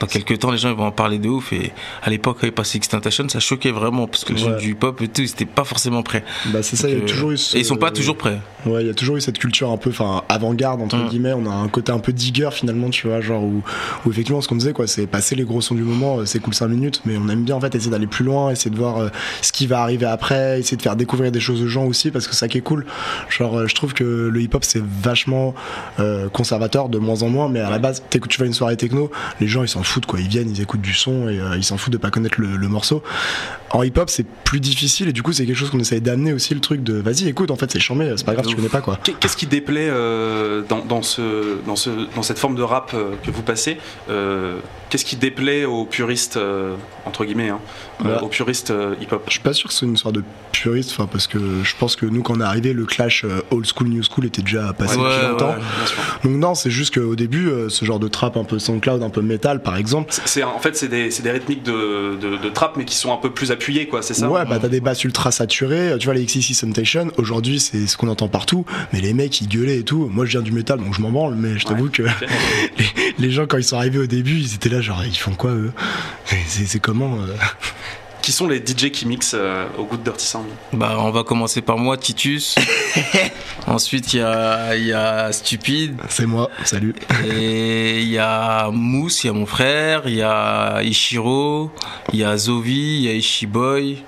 Dans 0.00 0.06
quelques 0.06 0.38
temps 0.38 0.50
les 0.50 0.58
gens 0.58 0.68
ils 0.70 0.76
vont 0.76 0.86
en 0.86 0.90
parler 0.92 1.18
de 1.18 1.28
ouf 1.28 1.52
et 1.52 1.72
à 2.02 2.10
l'époque 2.10 2.38
quand 2.40 2.46
il 2.46 2.52
passait 2.52 2.76
Extentation 2.76 3.28
ça 3.28 3.40
choquait 3.40 3.70
vraiment 3.70 4.06
parce 4.06 4.24
que 4.24 4.36
gens 4.36 4.50
Ouais. 4.50 4.58
du 4.58 4.72
hip 4.72 4.78
hop 4.82 5.00
et 5.02 5.08
tout 5.08 5.22
ils 5.22 5.30
étaient 5.30 5.44
pas 5.46 5.64
forcément 5.64 6.02
prêts. 6.02 6.22
Bah, 6.46 6.62
c'est 6.62 6.76
ça, 6.76 6.88
il 6.88 6.94
y 6.96 7.00
a 7.00 7.02
euh, 7.02 7.06
toujours 7.06 7.30
eu 7.30 7.36
ce- 7.38 7.56
Et 7.56 7.60
ils 7.60 7.64
sont 7.64 7.76
pas 7.76 7.90
toujours 7.90 8.16
prêts. 8.16 8.38
Ouais, 8.66 8.82
il 8.82 8.86
y 8.86 8.90
a 8.90 8.94
toujours 8.94 9.16
eu 9.16 9.20
cette 9.20 9.38
culture 9.38 9.70
un 9.70 9.76
peu, 9.76 9.90
enfin, 9.90 10.22
avant-garde 10.28 10.82
entre 10.82 10.96
Mm. 10.96 11.08
guillemets. 11.08 11.32
On 11.32 11.46
a 11.50 11.54
un 11.54 11.68
côté 11.68 11.92
un 11.92 11.98
peu 11.98 12.12
digger 12.12 12.50
finalement, 12.52 12.90
tu 12.90 13.06
vois, 13.08 13.20
genre 13.20 13.42
où, 13.42 13.62
où 14.04 14.10
effectivement 14.10 14.40
ce 14.40 14.48
qu'on 14.48 14.56
disait 14.56 14.72
quoi, 14.72 14.86
c'est 14.86 15.06
passer 15.06 15.34
les 15.34 15.44
gros 15.44 15.60
sons 15.60 15.74
du 15.74 15.82
moment, 15.82 16.18
euh, 16.18 16.24
c'est 16.26 16.40
cool 16.40 16.52
5 16.54 16.68
minutes, 16.68 17.00
mais 17.06 17.16
on 17.16 17.28
aime 17.28 17.44
bien 17.44 17.54
en 17.56 17.60
fait 17.60 17.74
essayer 17.74 17.90
d'aller 17.90 18.06
plus 18.06 18.24
loin, 18.24 18.50
essayer 18.50 18.70
de 18.70 18.76
voir 18.76 18.98
euh, 18.98 19.08
ce 19.42 19.52
qui 19.52 19.66
va 19.66 19.80
arriver 19.82 20.06
après, 20.06 20.60
essayer 20.60 20.76
de 20.76 20.82
faire 20.82 20.96
découvrir 20.96 21.32
des 21.32 21.40
choses 21.40 21.62
aux 21.62 21.68
gens 21.68 21.84
aussi 21.86 22.10
parce 22.10 22.26
que 22.28 22.34
ça 22.34 22.48
qui 22.48 22.58
est 22.58 22.62
cool. 22.62 22.84
Genre, 23.30 23.58
euh, 23.60 23.66
je 23.66 23.74
trouve 23.74 23.94
que 23.94 24.04
le 24.04 24.40
hip-hop 24.42 24.64
c'est 24.64 24.82
vachement 24.84 25.54
euh, 26.00 26.28
conservateur 26.28 26.88
de 26.88 26.98
moins 26.98 27.22
en 27.22 27.28
moins, 27.28 27.48
mais 27.48 27.60
à 27.60 27.70
la 27.70 27.78
base, 27.78 28.02
tu 28.10 28.18
vas 28.38 28.44
à 28.44 28.46
une 28.46 28.52
soirée 28.52 28.76
techno, 28.76 29.10
les 29.40 29.46
gens 29.48 29.62
ils 29.62 29.68
s'en 29.68 29.82
foutent 29.86 30.06
quoi, 30.06 30.20
ils 30.20 30.28
viennent, 30.28 30.50
ils 30.50 30.60
écoutent 30.60 30.80
du 30.80 30.94
son 30.94 31.28
et 31.28 31.40
euh, 31.40 31.56
ils 31.56 31.64
s'en 31.64 31.76
foutent 31.76 31.92
de 31.92 31.98
pas 31.98 32.10
connaître 32.10 32.40
le, 32.40 32.56
le 32.56 32.68
morceau. 32.68 33.02
En 33.76 33.82
hip-hop 33.82 34.08
c'est 34.08 34.26
plus 34.44 34.58
difficile 34.60 35.08
et 35.08 35.12
du 35.12 35.22
coup 35.22 35.32
c'est 35.32 35.44
quelque 35.44 35.56
chose 35.56 35.70
qu'on 35.70 35.78
essaye 35.80 36.00
d'amener 36.00 36.32
aussi 36.32 36.54
le 36.54 36.60
truc 36.60 36.82
de 36.82 36.94
vas-y 36.94 37.28
écoute 37.28 37.50
en 37.50 37.56
fait 37.56 37.70
c'est 37.70 37.78
chambé, 37.80 38.10
c'est 38.16 38.24
pas 38.24 38.32
grave, 38.32 38.46
tu 38.46 38.56
connais 38.56 38.68
pas 38.70 38.80
quoi. 38.80 38.98
Qu'est- 39.02 39.12
Qu'est-ce 39.20 39.36
qui 39.36 39.46
déplaît 39.46 39.88
euh, 39.90 40.62
dans, 40.68 40.84
dans 40.84 41.02
ce, 41.02 41.58
dans, 41.66 41.76
ce, 41.76 41.90
dans 42.14 42.22
cette 42.22 42.38
forme 42.38 42.54
de 42.56 42.62
rap 42.62 42.92
euh, 42.94 43.10
que 43.24 43.30
vous 43.30 43.42
passez 43.42 43.76
euh, 44.08 44.58
Qu'est-ce 44.88 45.04
qui 45.04 45.16
déplaît 45.16 45.64
aux 45.64 45.84
puristes, 45.84 46.36
euh, 46.36 46.76
entre 47.06 47.24
guillemets, 47.24 47.48
hein, 47.50 47.58
Ouais. 48.04 48.18
aux 48.22 48.28
puristes 48.28 48.72
hip-hop? 49.00 49.22
Je 49.26 49.32
suis 49.32 49.40
pas 49.40 49.52
sûr 49.52 49.66
que 49.68 49.72
ce 49.72 49.80
soit 49.80 49.88
une 49.88 49.94
histoire 49.94 50.12
de 50.12 50.22
puriste, 50.52 50.96
parce 51.10 51.26
que 51.26 51.38
je 51.64 51.74
pense 51.78 51.96
que 51.96 52.06
nous 52.06 52.22
quand 52.22 52.36
on 52.36 52.40
est 52.40 52.44
arrivé, 52.44 52.72
le 52.72 52.84
clash 52.84 53.24
old 53.50 53.66
school 53.66 53.88
new 53.88 54.02
school 54.02 54.26
était 54.26 54.42
déjà 54.42 54.72
passé 54.74 54.96
Ouais, 54.96 55.04
depuis 55.04 55.24
ouais, 55.24 55.30
longtemps. 55.32 55.48
ouais. 55.50 55.60
Donc 56.24 56.32
non, 56.40 56.54
c'est 56.54 56.70
juste 56.70 56.94
qu'au 56.94 57.16
début, 57.16 57.50
ce 57.68 57.84
genre 57.84 57.98
de 57.98 58.08
trap 58.08 58.36
un 58.36 58.44
peu 58.44 58.58
SoundCloud, 58.58 59.02
un 59.02 59.10
peu 59.10 59.22
métal 59.22 59.60
par 59.62 59.76
exemple. 59.76 60.12
En 60.44 60.58
fait, 60.60 60.76
c'est 60.76 60.88
des, 60.88 61.10
rythmiques 61.30 61.62
de, 61.64 62.16
de, 62.20 62.36
de 62.36 62.48
trap, 62.50 62.76
mais 62.76 62.84
qui 62.84 62.94
sont 62.94 63.12
un 63.12 63.16
peu 63.16 63.30
plus 63.30 63.50
appuyées, 63.50 63.65
quoi, 63.88 64.02
c'est 64.02 64.14
ça 64.14 64.30
ouais, 64.30 64.44
bah 64.44 64.58
t'as 64.60 64.68
des 64.68 64.80
basses 64.80 65.04
ultra 65.04 65.30
saturées. 65.30 65.94
Tu 65.98 66.06
vois 66.06 66.14
les 66.14 66.24
XCC 66.24 66.54
Temptation, 66.60 67.10
aujourd'hui 67.16 67.60
c'est 67.60 67.86
ce 67.86 67.96
qu'on 67.96 68.08
entend 68.08 68.28
partout, 68.28 68.64
mais 68.92 69.00
les 69.00 69.12
mecs 69.12 69.40
ils 69.40 69.48
gueulaient 69.48 69.78
et 69.78 69.84
tout. 69.84 70.08
Moi 70.12 70.24
je 70.24 70.32
viens 70.32 70.42
du 70.42 70.52
métal 70.52 70.78
donc 70.78 70.94
je 70.94 71.00
m'en 71.00 71.10
branle, 71.10 71.34
mais 71.36 71.58
je 71.58 71.66
t'avoue 71.66 71.90
que 71.90 72.02
les, 72.78 72.86
les 73.18 73.30
gens 73.30 73.46
quand 73.46 73.58
ils 73.58 73.64
sont 73.64 73.76
arrivés 73.76 73.98
au 73.98 74.06
début, 74.06 74.38
ils 74.38 74.54
étaient 74.54 74.68
là 74.68 74.80
genre 74.80 75.02
ils 75.04 75.16
font 75.16 75.34
quoi 75.34 75.50
eux? 75.50 75.72
C'est 76.46 76.80
comment 76.80 77.16
euh? 77.16 77.34
Qui 78.26 78.32
sont 78.32 78.48
les 78.48 78.58
DJ 78.58 78.90
qui 78.90 79.06
mixent 79.06 79.36
euh, 79.38 79.68
au 79.78 79.84
goût 79.84 79.96
de 79.96 80.02
Dirty 80.02 80.26
Sound 80.26 80.48
Bah 80.72 80.96
on 80.98 81.12
va 81.12 81.22
commencer 81.22 81.62
par 81.62 81.78
moi 81.78 81.96
Titus. 81.96 82.56
Ensuite 83.68 84.14
il 84.14 84.16
y 84.16 84.20
a, 84.20 84.74
il 84.74 84.86
y 84.86 84.92
a 84.92 85.30
Stupide. 85.30 85.94
C'est 86.08 86.26
moi, 86.26 86.50
salut. 86.64 86.96
Et 87.24 88.00
il 88.00 88.08
y 88.08 88.18
a 88.18 88.68
Mousse, 88.72 89.22
il 89.22 89.28
y 89.28 89.30
a 89.30 89.32
mon 89.32 89.46
frère, 89.46 90.08
il 90.08 90.16
y 90.16 90.22
a 90.22 90.82
Ishiro, 90.82 91.70
il 92.12 92.18
y 92.18 92.24
a 92.24 92.36
Zovi, 92.36 92.96
il 92.96 93.02
y 93.02 93.08
a 93.10 93.12
Ishiboy, 93.12 94.02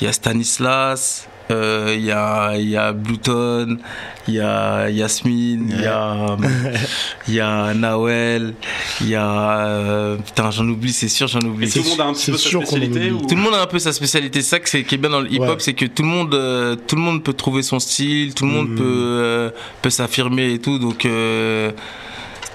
il 0.00 0.04
y 0.04 0.06
a 0.06 0.12
Stanislas, 0.12 1.26
euh, 1.50 1.94
il 1.96 2.04
y 2.04 2.10
a, 2.10 2.52
il 2.56 2.68
y 2.70 2.76
a 2.76 2.92
Bluton, 2.92 3.78
il 4.28 4.34
y 4.34 4.40
a 4.40 4.88
Yasmine, 4.90 5.70
il 5.76 5.82
y 5.82 5.86
a, 5.86 6.36
il 7.28 7.34
y 7.34 7.40
a 7.40 7.74
Nawel, 7.74 8.54
il 9.02 9.08
y 9.10 9.14
a, 9.14 9.66
euh, 9.66 10.16
putain 10.16 10.50
j'en 10.50 10.66
oublie, 10.68 10.92
c'est 10.92 11.08
sûr 11.08 11.26
j'en 11.28 11.40
Et 11.40 11.44
oublie. 11.46 11.70
tout 11.70 11.82
le 11.82 11.88
monde 11.90 12.00
a 12.00 12.04
un 12.06 12.12
petit 12.14 12.30
peu 12.30 12.38
sa 12.38 12.48
spécialité 12.48 13.10
ou- 13.10 13.20
Tout 13.26 13.34
le 13.34 13.42
monde 13.42 13.54
a 13.54 13.62
un 13.62 13.66
peu 13.66 13.78
sa 13.78 13.92
spécialité. 13.92 14.40
C'est 14.40 14.48
ça 14.50 14.60
que 14.60 14.68
c'est 14.68 14.82
qui 14.84 14.94
est 14.94 14.98
bien 14.98 15.10
dans 15.10 15.20
le 15.20 15.30
hip-hop, 15.30 15.48
Ouais. 15.48 15.56
c'est 15.58 15.74
que 15.74 15.84
tout 15.86 16.02
le 16.02 16.08
monde, 16.08 16.34
euh, 16.34 16.76
tout 16.76 16.96
le 16.96 17.02
monde 17.02 17.22
peut 17.22 17.34
trouver 17.34 17.62
son 17.62 17.78
style, 17.78 18.32
tout 18.34 18.46
le 18.46 18.52
monde 18.52 18.68
Mhm. 18.70 18.76
peut 18.76 18.84
euh, 18.86 19.50
peut 19.82 19.90
s'affirmer 19.90 20.54
et 20.54 20.58
tout. 20.58 20.78
Donc 20.78 21.04
euh, 21.04 21.70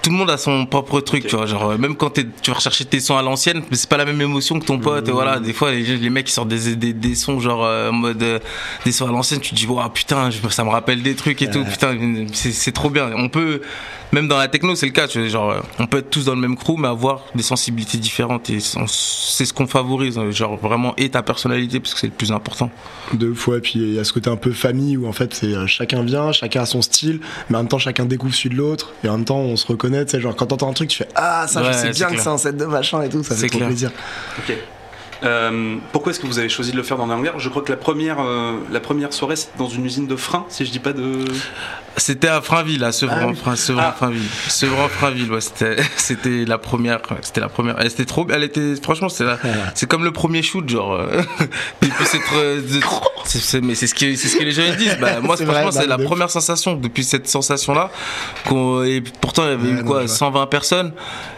tout 0.02 0.10
le 0.10 0.16
monde 0.16 0.30
a 0.30 0.38
son 0.38 0.66
propre 0.66 1.02
truc, 1.02 1.28
tu 1.28 1.36
vois. 1.36 1.46
Genre 1.46 1.72
euh, 1.72 1.78
même 1.78 1.96
quand 1.96 2.14
tu 2.14 2.52
vas 2.52 2.54
rechercher 2.54 2.86
tes 2.86 3.00
sons 3.00 3.18
à 3.18 3.22
l'ancienne, 3.22 3.64
mais 3.70 3.78
c'est 3.78 3.90
pas 3.90 3.98
la 3.98 4.06
même 4.06 4.22
émotion 4.22 4.60
que 4.60 4.66
ton 4.66 4.80
pote. 4.80 5.08
Et 5.08 5.12
voilà, 5.12 5.40
des 5.40 5.54
fois 5.54 5.72
les, 5.72 5.98
les 5.98 6.10
mecs 6.10 6.28
qui 6.28 6.34
sortent 6.34 6.50
des, 6.50 6.76
des, 6.76 6.94
des 6.94 7.16
sons 7.16 7.40
genre 7.40 7.64
euh, 7.64 7.90
en 7.90 7.94
mode 7.94 8.22
euh, 8.24 8.40
des 8.86 8.92
sons 8.92 9.08
à 9.08 9.12
l'ancienne, 9.12 9.40
tu 9.40 9.52
te 9.52 9.56
dis 9.56 9.66
waouh 9.66 9.90
putain, 9.90 10.30
ça 10.50 10.64
me 10.64 10.70
rappelle 10.70 11.02
des 11.02 11.16
trucs 11.16 11.42
et 11.42 11.50
tout. 11.50 11.64
Putain, 11.64 11.98
c'est 12.34 12.72
trop 12.72 12.90
bien. 12.90 13.12
On 13.16 13.30
peut 13.30 13.62
même 14.12 14.28
dans 14.28 14.38
la 14.38 14.48
techno, 14.48 14.74
c'est 14.76 14.88
le 14.88 14.92
cas. 14.92 15.08
Tu 15.08 15.20
vois, 15.20 15.28
genre 15.28 15.56
on 15.78 15.86
peut 15.86 16.00
être 16.00 16.10
tous 16.10 16.26
dans 16.26 16.36
le 16.36 16.42
même 16.42 16.56
crew, 16.56 16.76
mais 16.78 16.88
avoir 16.88 17.26
des 17.36 17.44
sensibilités 17.44 17.98
différentes. 17.98 18.50
Et 18.50 18.60
c'est 18.60 19.46
ce 19.46 19.54
qu'on 19.54 19.68
favorise. 19.68 20.20
Genre 20.32 20.58
vraiment 20.58 20.94
et 20.98 21.10
ta 21.10 21.22
personnalité, 21.22 21.80
parce 21.80 21.94
que 21.94 22.00
c'est 22.00 22.08
le 22.08 22.14
plus 22.14 22.32
important. 22.32 22.72
De 23.14 23.34
fois, 23.34 23.60
puis 23.60 23.74
il 23.76 23.94
y 23.96 24.00
a 24.00 24.04
ce 24.04 24.14
côté 24.14 24.30
un 24.30 24.36
peu 24.36 24.52
famille 24.52 24.96
où 24.96 25.08
en 25.08 25.14
fait 25.14 25.34
c'est 25.34 25.56
chacun 25.66 26.04
vient, 26.04 26.32
chacun 26.32 26.62
a 26.62 26.66
son 26.68 26.84
style, 26.84 27.20
mais 27.50 27.56
en 27.56 27.62
même 27.62 27.68
temps 27.68 27.80
chacun 27.80 28.06
découvre 28.06 28.36
celui 28.36 28.50
de 28.52 28.56
l'autre, 28.56 28.92
et 29.04 29.10
en 29.10 29.18
même 29.18 29.26
temps 29.26 29.40
on 29.40 29.56
se 29.56 29.66
reconnaît, 29.66 29.89
tu 30.06 30.12
sais, 30.12 30.22
genre 30.22 30.36
quand 30.36 30.46
t'entends 30.48 30.70
un 30.70 30.74
truc, 30.74 30.90
tu 30.90 30.98
fais 30.98 31.08
Ah, 31.16 31.46
ça 31.48 31.62
Ouais, 31.62 31.68
je 31.74 31.78
sais 31.78 31.90
bien 31.92 32.08
que 32.10 32.20
c'est 32.22 32.28
un 32.28 32.38
set 32.38 32.56
de 32.58 32.66
machin 32.66 33.02
et 33.02 33.10
tout, 33.10 33.24
ça 33.24 33.36
fait 33.36 33.42
C'est 33.42 33.48
trop 33.48 33.58
clair. 33.60 33.70
plaisir. 33.70 33.92
Ok. 34.38 34.56
Euh, 35.22 35.76
pourquoi 35.92 36.12
est-ce 36.12 36.20
que 36.22 36.28
vous 36.28 36.40
avez 36.40 36.48
choisi 36.48 36.72
de 36.72 36.78
le 36.78 36.84
faire 36.84 36.96
dans 36.98 37.06
les 37.06 37.12
hangars 37.14 37.40
Je 37.40 37.50
crois 37.50 37.62
que 37.62 37.70
la 37.72 37.78
première, 37.78 38.22
euh, 38.22 38.54
la 38.72 38.80
première 38.80 39.12
soirée 39.12 39.36
c'était 39.36 39.58
dans 39.58 39.68
une 39.68 39.86
usine 39.86 40.08
de 40.08 40.16
frein, 40.16 40.46
si 40.50 40.66
je 40.66 40.72
dis 40.72 40.80
pas 40.80 40.94
de. 40.94 41.26
C'était 42.00 42.28
à 42.30 42.42
Frainville, 42.42 42.84
à 42.84 42.92
Sevran, 42.92 43.34
Ah 43.46 43.56
Sevran, 43.56 43.82
Ah. 43.86 43.96
Frainville. 43.98 44.24
Sevran, 44.48 44.88
Frainville, 44.90 45.32
ouais, 45.32 45.42
c'était, 45.42 45.76
c'était 45.98 46.46
la 46.46 46.58
première, 46.58 47.00
c'était 47.22 47.42
la 47.42 47.50
première. 47.50 47.76
Elle 47.80 47.88
était 47.88 48.06
trop, 48.06 48.26
elle 48.30 48.44
était, 48.44 48.76
franchement, 48.82 49.10
c'est 49.10 49.26
la, 49.26 49.38
c'est 49.76 49.88
comme 49.88 50.04
le 50.04 50.12
premier 50.12 50.42
shoot, 50.42 50.68
genre. 50.68 50.94
euh, 50.94 51.22
et 51.42 51.88
puis 51.88 51.92
c'est, 53.26 53.62
mais 53.62 53.76
c'est 53.76 53.88
ce 53.88 53.94
que, 53.94 54.16
c'est 54.16 54.28
ce 54.28 54.38
que 54.38 54.44
les 54.44 54.52
gens 54.52 54.64
disent. 54.78 54.98
Bah, 55.00 55.20
moi, 55.22 55.36
franchement, 55.38 55.72
c'est 55.72 55.86
la 55.88 55.98
de- 55.98 56.04
première 56.04 56.30
sensation 56.32 56.76
depuis 56.76 57.04
cette 57.04 57.28
sensation-là. 57.28 57.92
Qu'on, 58.48 58.84
et 58.84 59.02
pourtant, 59.22 59.44
il 59.46 59.50
y 59.50 59.54
avait 59.54 59.70
eu 59.82 59.84
quoi, 59.84 60.02
je 60.02 60.08
vois. 60.08 60.16
120 60.16 60.48
personnes. 60.48 60.94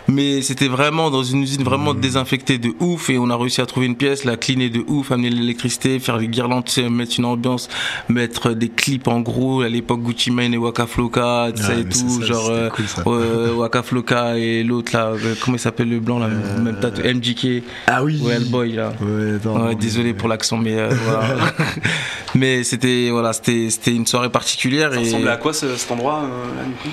Mais 0.08 0.42
c'était 0.42 0.68
vraiment 0.68 1.10
dans 1.10 1.24
une 1.24 1.44
usine 1.44 1.64
vraiment 1.64 1.94
désinfectée 1.94 2.58
de 2.58 2.74
ouf 2.80 3.10
et 3.10 3.18
on 3.18 3.30
a 3.30 3.38
réussi 3.38 3.62
à 3.62 3.66
trouver 3.66 3.86
une 3.86 3.96
pièce, 3.96 4.26
la 4.26 4.36
cleaner 4.36 4.70
de 4.70 4.84
ouf, 4.88 5.12
amener 5.12 5.30
l'électricité, 5.30 6.00
faire 6.00 6.18
des 6.18 6.28
guirlandes, 6.28 6.66
mettre 6.90 7.14
une 7.18 7.26
ambiance, 7.26 7.70
mettre 8.10 8.52
des 8.52 8.68
clips 8.68 9.08
en 9.08 9.22
gros, 9.22 9.62
à 9.62 9.70
l'époque 9.70 10.02
Gucci 10.02 10.32
Mane 10.32 10.51
et 10.54 10.58
Waka 10.58 10.86
Flocka, 10.88 11.48
tu 11.56 11.62
sais, 11.64 11.70
Ouais, 11.70 11.80
et 11.82 11.84
mais 11.84 11.92
c'est 11.92 12.04
tout, 12.04 12.22
ça, 12.22 12.26
genre 12.28 12.50
euh, 12.50 12.70
cool, 12.70 12.88
ça. 12.88 13.04
euh, 13.08 13.54
Waka 13.54 13.84
Flocka 13.84 14.38
et 14.38 14.64
l'autre 14.64 14.92
là, 14.94 15.08
euh, 15.08 15.36
comment 15.44 15.58
il 15.58 15.60
s'appelle 15.60 15.90
le 15.90 16.00
blanc 16.00 16.20
là, 16.20 16.28
même 16.28 16.78
tatou, 16.80 17.02
MJK, 17.02 17.64
Ah 17.88 18.04
oui 18.04 18.20
ouais, 18.24 18.40
le 18.40 18.46
boy 18.46 18.74
là. 18.74 18.94
Ouais, 19.02 19.36
attends, 19.36 19.54
Ouais, 19.64 19.72
non, 19.72 19.74
désolé 19.74 20.10
mais- 20.12 20.14
pour 20.14 20.28
l'accent, 20.30 20.58
mais 20.58 20.78
euh, 20.78 20.90
voilà. 21.06 21.24
mais 22.36 22.64
c'était 22.64 23.10
voilà, 23.12 23.34
c'était 23.34 23.70
c'était 23.70 23.96
une 23.96 24.06
soirée 24.08 24.30
particulière 24.30 24.92
Ça 24.94 25.00
et 25.00 25.04
ressemblait 25.04 25.32
à 25.32 25.38
quoi 25.38 25.54
ce- 25.54 25.76
cet 25.76 25.92
endroit 25.92 26.24
euh, 26.24 26.56
là 26.58 26.64
du 26.66 26.74
coup? 26.76 26.90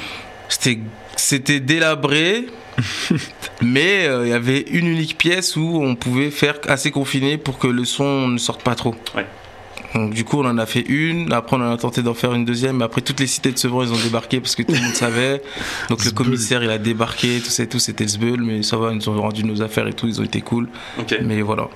C'était 0.48 0.78
c'était 1.16 1.60
délabré 1.60 2.46
mais 3.62 4.06
euh, 4.06 4.24
il 4.26 4.30
y 4.30 4.32
avait 4.32 4.60
une 4.70 4.86
unique 4.86 5.18
pièce 5.18 5.56
où 5.56 5.80
on 5.82 5.94
pouvait 5.96 6.30
faire 6.30 6.58
assez 6.68 6.90
confiné 6.90 7.36
pour 7.38 7.58
que 7.58 7.66
le 7.66 7.84
son 7.84 8.28
ne 8.28 8.38
sorte 8.38 8.62
pas 8.62 8.74
trop 8.74 8.94
Ouais. 9.16 9.26
Donc 9.95 10.12
du 10.12 10.25
coup 10.25 10.40
on 10.40 10.45
en 10.45 10.59
a 10.59 10.66
fait 10.66 10.80
une. 10.80 11.33
Après 11.33 11.57
on 11.57 11.61
en 11.61 11.73
a 11.73 11.76
tenté 11.76 12.02
d'en 12.02 12.14
faire 12.14 12.35
une 12.35 12.45
deuxième. 12.45 12.78
Mais 12.78 12.85
après 12.85 13.00
toutes 13.00 13.21
les 13.21 13.26
cités 13.26 13.52
de 13.52 13.59
Sevran 13.59 13.83
ils 13.83 13.92
ont 13.92 14.02
débarqué 14.02 14.40
parce 14.40 14.54
que 14.54 14.62
tout 14.62 14.73
le 14.73 14.80
monde 14.80 14.95
savait. 14.95 15.42
Donc 15.88 16.04
le 16.04 16.11
commissaire 16.11 16.62
il 16.62 16.71
a 16.71 16.78
débarqué 16.78 17.40
tout 17.40 17.50
ça 17.50 17.62
et 17.62 17.68
tout. 17.68 17.78
C'était 17.78 18.07
Zbeul. 18.07 18.42
Mais 18.42 18.62
ça 18.62 18.76
va 18.76 18.92
ils 18.92 18.97
nous 18.97 19.09
ont 19.09 19.21
rendu 19.21 19.45
nos 19.45 19.62
affaires 19.62 19.87
et 19.87 19.95
tout. 19.95 20.07
Ils 20.07 20.21
ont 20.21 20.25
été 20.25 20.40
cool. 20.40 20.68
Mais 21.23 21.40
voilà 21.42 21.68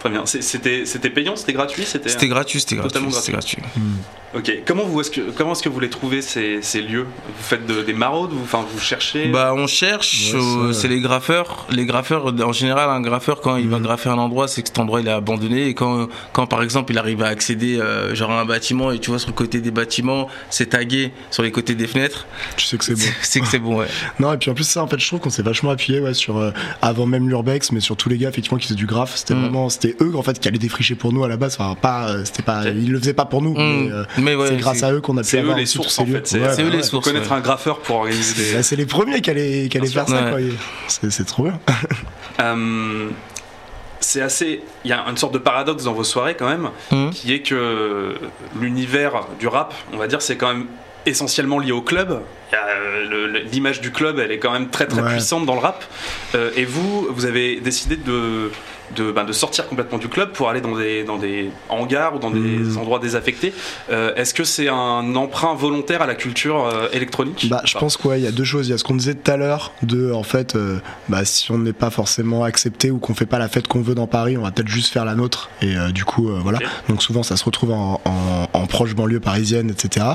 Très 0.00 0.10
bien. 0.10 0.24
C'était 0.26 0.86
c'était 0.86 1.10
payant, 1.10 1.34
c'était 1.36 1.52
gratuit, 1.52 1.84
c'était. 1.84 2.08
C'était 2.08 2.28
gratuit, 2.28 2.60
c'était 2.60 2.76
gratuit. 2.76 2.92
Totalement 2.92 3.10
C'était 3.10 3.32
gratuit. 3.32 3.58
Ok. 4.34 4.52
Comment 4.66 4.84
vous 4.84 5.00
est-ce 5.00 5.10
que 5.10 5.22
comment 5.36 5.52
est-ce 5.52 5.62
que 5.62 5.70
vous 5.70 5.80
les 5.80 5.88
trouvez 5.88 6.20
ces, 6.20 6.60
ces 6.60 6.82
lieux? 6.82 7.04
Vous 7.26 7.42
faites 7.42 7.66
de- 7.66 7.82
des 7.82 7.94
maraudes, 7.94 8.30
vous, 8.32 8.42
enfin 8.44 8.64
vous 8.70 8.78
cherchez? 8.78 9.28
Bah 9.28 9.54
on 9.56 9.66
cherche, 9.66 10.34
Ouais, 10.34 10.38
euh, 10.68 10.72
c'est 10.74 10.86
les 10.88 11.00
graffeurs. 11.00 11.66
Les 11.70 11.86
graffeurs, 11.86 12.26
en 12.26 12.52
général, 12.52 12.90
un 12.90 13.00
graffeur 13.00 13.40
quand 13.40 13.56
il 13.56 13.68
va 13.68 13.78
Mhm. 13.78 13.84
graffer 13.84 14.10
un 14.10 14.18
endroit, 14.18 14.46
c'est 14.46 14.60
que 14.62 14.68
cet 14.68 14.78
endroit 14.78 15.00
il 15.00 15.08
est 15.08 15.12
abandonné. 15.12 15.66
Et 15.68 15.74
quand, 15.74 16.08
quand 16.34 16.46
par 16.46 16.62
exemple 16.62 16.92
il 16.92 16.98
arrive 16.98 17.22
à 17.22 17.28
accéder 17.28 17.80
euh, 17.80 18.14
genre 18.14 18.30
à 18.30 18.40
un 18.40 18.44
bâtiment 18.44 18.92
et 18.92 18.98
tu 18.98 19.08
vois 19.10 19.18
sur 19.18 19.28
le 19.30 19.34
côté 19.34 19.60
des 19.62 19.70
bâtiments, 19.70 20.28
c'est 20.50 20.66
tagué 20.70 21.10
sur 21.30 21.42
les 21.42 21.50
côtés 21.50 21.74
des 21.74 21.86
fenêtres, 21.86 22.26
Tu 22.58 22.66
sais 22.66 22.76
que 22.76 22.84
c'est 22.84 22.94
bon. 22.94 23.06
c'est 23.22 23.40
que 23.40 23.46
c'est 23.46 23.58
bon. 23.58 23.78
Ouais. 23.78 23.86
Non, 24.20 24.32
et 24.34 24.36
puis 24.36 24.50
en 24.50 24.54
plus, 24.54 24.64
ça, 24.68 24.82
en 24.82 24.88
fait, 24.88 24.98
je 24.98 25.06
trouve 25.06 25.20
qu'on 25.20 25.30
s'est 25.30 25.42
vachement 25.42 25.70
appuyé 25.70 26.00
ouais, 26.00 26.12
sur, 26.14 26.36
euh, 26.36 26.50
avant 26.82 27.06
même 27.06 27.28
l'Urbex, 27.30 27.72
mais 27.72 27.80
sur 27.80 27.96
tous 27.96 28.10
les 28.10 28.18
gars, 28.18 28.28
effectivement, 28.28 28.58
qui 28.58 28.64
faisaient 28.66 28.74
du 28.74 28.86
graphe. 28.86 29.16
C'était 29.16 29.34
Mm. 29.34 29.40
vraiment, 29.40 29.68
c'était 29.70 29.87
eux, 30.00 30.12
en 30.16 30.22
fait, 30.22 30.38
qui 30.38 30.48
allaient 30.48 30.58
défricher 30.58 30.94
pour 30.94 31.12
nous 31.12 31.24
à 31.24 31.28
la 31.28 31.36
base. 31.36 31.56
Enfin, 31.58 31.74
pas, 31.74 32.08
euh, 32.10 32.24
c'était 32.24 32.42
pas, 32.42 32.64
ils 32.66 32.90
le 32.90 32.98
faisaient 32.98 33.14
pas 33.14 33.24
pour 33.26 33.42
nous, 33.42 33.54
mais, 33.54 33.86
Mm. 33.88 33.92
euh, 33.92 34.04
Mais 34.18 34.34
ouais, 34.34 34.48
c'est 34.48 34.56
grâce 34.56 34.82
à 34.82 34.92
eux 34.92 35.00
qu'on 35.00 35.16
a 35.16 35.22
pu 35.22 35.28
c'est 35.28 35.36
eux 35.38 35.40
avoir 35.40 35.56
les 35.56 35.66
sources 35.66 35.94
ces 35.94 36.02
en 36.02 36.04
lieux. 36.06 36.12
fait. 36.14 36.26
C'est 36.26 36.40
Ouais, 36.40 36.52
c'est 36.54 36.62
eux 36.62 36.70
bah 36.70 36.76
les 36.76 36.82
sources. 36.82 37.04
connaître 37.06 37.30
ouais. 37.30 37.36
un 37.36 37.40
graffeur 37.40 37.78
pour 37.80 37.96
organiser 37.96 38.42
des. 38.42 38.52
Bah, 38.54 38.62
c'est 38.62 38.76
les 38.76 38.86
premiers 38.86 39.20
qui 39.20 39.30
allaient, 39.30 39.68
qui 39.70 39.78
allaient 39.78 39.86
faire 39.88 40.08
ça. 40.08 40.30
C'est, 40.88 41.10
c'est 41.10 41.24
trop 41.24 41.44
bien. 41.44 41.58
Euh, 42.40 43.08
c'est 44.00 44.20
assez. 44.22 44.62
Il 44.84 44.90
y 44.90 44.92
a 44.92 45.04
une 45.08 45.16
sorte 45.16 45.34
de 45.34 45.38
paradoxe 45.38 45.82
dans 45.84 45.92
vos 45.92 46.04
soirées 46.04 46.36
quand 46.38 46.48
même, 46.48 46.68
Mhm. 46.92 47.10
qui 47.10 47.32
est 47.32 47.40
que 47.40 48.14
l'univers 48.60 49.26
du 49.40 49.48
rap, 49.48 49.74
on 49.92 49.96
va 49.96 50.06
dire, 50.06 50.22
c'est 50.22 50.36
quand 50.36 50.48
même 50.54 50.66
essentiellement 51.04 51.58
lié 51.58 51.72
au 51.72 51.82
club. 51.82 52.20
Il 52.50 52.54
y 52.54 52.58
a, 52.58 52.64
euh, 52.66 53.08
le- 53.08 53.26
le- 53.26 53.38
L'image 53.50 53.80
du 53.80 53.90
club, 53.90 54.18
elle 54.20 54.30
est 54.30 54.38
quand 54.38 54.52
même 54.52 54.68
très 54.68 54.86
très 54.86 55.02
Ouais. 55.02 55.10
puissante 55.12 55.46
dans 55.46 55.54
le 55.54 55.60
rap. 55.60 55.84
Euh, 56.34 56.50
et 56.56 56.64
vous, 56.64 57.08
vous 57.10 57.24
avez 57.24 57.60
décidé 57.60 57.96
de, 57.96 58.50
de, 58.96 59.12
ben, 59.12 59.24
de 59.24 59.32
sortir 59.32 59.66
complètement 59.68 59.98
du 59.98 60.08
club 60.08 60.32
pour 60.32 60.48
aller 60.48 60.60
dans 60.60 60.76
des, 60.76 61.04
dans 61.04 61.16
des 61.16 61.50
hangars 61.68 62.14
ou 62.16 62.18
dans 62.18 62.30
des 62.30 62.38
Mhm. 62.40 62.78
endroits 62.78 62.98
désaffectés. 62.98 63.52
Euh, 63.90 64.14
Est-ce 64.14 64.34
que 64.34 64.44
c'est 64.44 64.68
un 64.68 65.14
emprunt 65.16 65.54
volontaire 65.54 66.02
à 66.02 66.06
la 66.06 66.14
culture 66.14 66.64
euh, 66.66 66.88
électronique? 66.92 67.46
Bah, 67.50 67.60
je 67.64 67.70
Enfin, 67.72 67.80
pense 67.80 67.96
quoi, 67.96 68.16
il 68.18 68.24
y 68.24 68.26
a 68.26 68.32
deux 68.32 68.44
choses. 68.44 68.68
Il 68.68 68.70
y 68.70 68.74
a 68.74 68.78
ce 68.78 68.84
qu'on 68.84 68.94
disait 68.96 69.14
tout 69.14 69.30
à 69.30 69.36
l'heure 69.36 69.72
de, 69.82 70.12
en 70.12 70.22
fait, 70.22 70.56
euh, 70.56 70.78
bah, 71.08 71.24
si 71.24 71.50
on 71.52 71.58
n'est 71.58 71.72
pas 71.72 71.90
forcément 71.90 72.44
accepté 72.44 72.90
ou 72.90 72.98
qu'on 72.98 73.14
fait 73.14 73.26
pas 73.26 73.38
la 73.38 73.48
fête 73.48 73.68
qu'on 73.68 73.82
veut 73.82 73.94
dans 73.94 74.06
Paris, 74.06 74.36
on 74.36 74.42
va 74.42 74.50
peut-être 74.50 74.68
juste 74.68 74.92
faire 74.92 75.04
la 75.04 75.14
nôtre. 75.14 75.50
Et 75.62 75.74
du 75.92 76.04
coup, 76.04 76.28
voilà. 76.42 76.58
Donc 76.88 77.02
souvent, 77.02 77.22
ça 77.22 77.36
se 77.36 77.44
retrouve 77.44 77.72
en, 77.72 78.00
en, 78.04 78.47
en 78.58 78.66
proche 78.66 78.94
banlieue 78.94 79.20
parisienne, 79.20 79.70
etc. 79.70 80.06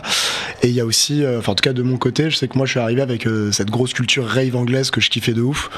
Et 0.61 0.67
il 0.69 0.73
y 0.73 0.79
a 0.81 0.85
aussi, 0.85 1.23
euh, 1.23 1.39
enfin, 1.39 1.53
en 1.53 1.55
tout 1.55 1.61
cas 1.63 1.73
de 1.73 1.81
mon 1.83 1.97
côté, 1.97 2.29
je 2.29 2.35
sais 2.37 2.47
que 2.47 2.57
moi, 2.57 2.65
je 2.65 2.71
suis 2.71 2.79
arrivé 2.79 3.01
avec 3.01 3.25
euh, 3.27 3.51
cette 3.51 3.69
grosse 3.69 3.93
culture 3.93 4.25
rave 4.27 4.55
anglaise 4.55 4.91
que 4.91 5.01
je 5.01 5.09
kiffais 5.09 5.33
de 5.33 5.41
ouf. 5.41 5.69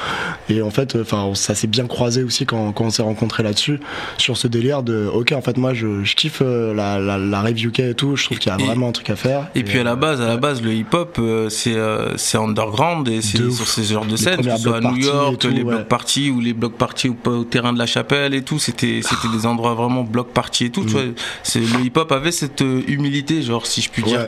Et 0.50 0.62
en 0.62 0.70
fait, 0.72 0.96
euh, 0.96 1.02
enfin, 1.02 1.32
ça 1.36 1.56
s'est 1.56 1.68
bien 1.68 1.88
croisé 1.88 2.24
aussi 2.24 2.46
quand, 2.46 2.72
quand 2.72 2.86
on 2.86 2.90
s'est 2.90 3.02
rencontrés 3.04 3.44
là-dessus, 3.44 3.80
sur 4.18 4.38
ce 4.38 4.48
délire 4.48 4.84
de, 4.84 5.10
ok, 5.14 5.32
en 5.34 5.42
fait, 5.42 5.58
moi, 5.58 5.74
je, 5.74 6.04
je 6.04 6.16
kiffe 6.16 6.42
euh, 6.42 6.74
la, 6.74 7.00
la, 7.00 7.18
la 7.18 7.42
rave 7.42 7.58
UK 7.58 7.80
et 7.80 7.94
tout. 7.94 8.16
Je 8.16 8.26
trouve 8.26 8.38
qu'il 8.40 8.52
y 8.52 8.56
a 8.56 8.60
Et- 8.60 8.66
vraiment 8.66 8.90
un 8.90 8.92
truc 8.92 9.10
à 9.10 9.16
faire. 9.16 9.48
Et 9.56 9.64
puis 9.64 9.80
à 9.80 9.84
la 9.84 9.92
euh, 9.94 9.96
base, 9.96 10.22
à 10.22 10.28
la 10.28 10.38
base, 10.38 10.62
le 10.62 10.74
hip-hop, 10.74 11.18
euh, 11.20 11.50
c'est 11.50 11.76
euh, 11.76 12.16
c'est 12.18 12.38
underground 12.38 13.08
et 13.08 13.22
c'est 13.22 13.38
sur 13.52 13.68
ces 13.68 13.84
genres 13.84 14.06
de 14.06 14.16
scènes, 14.16 14.38
que 14.42 14.50
ce 14.52 14.58
soit 14.58 14.78
à 14.78 14.82
New 14.82 14.98
et 14.98 15.06
York, 15.06 15.38
tout, 15.40 15.50
les 15.50 15.58
ouais. 15.64 15.76
block 15.76 15.88
parties 15.88 16.30
ou 16.30 16.40
les 16.40 16.54
block 16.54 16.74
parties 16.78 17.10
au, 17.10 17.30
au 17.30 17.44
terrain 17.44 17.74
de 17.74 17.80
la 17.80 17.86
chapelle 17.86 18.34
et 18.34 18.42
tout, 18.44 18.60
c'était 18.60 19.02
c'était 19.04 19.28
des 19.36 19.46
endroits 19.46 19.74
vraiment 19.74 20.04
block 20.04 20.30
parties 20.34 20.66
et 20.66 20.70
tout. 20.70 20.82
Tu 20.84 20.90
Mm. 20.90 20.92
vois, 20.92 21.02
c'est 21.44 21.60
le 21.60 21.80
hip-hop 21.86 22.12
avait 22.12 22.32
cette 22.32 22.62
euh, 22.62 22.65
humilité, 22.88 23.42
genre 23.42 23.66
si 23.66 23.82
je 23.82 23.90
puis 23.90 24.04
dire. 24.04 24.28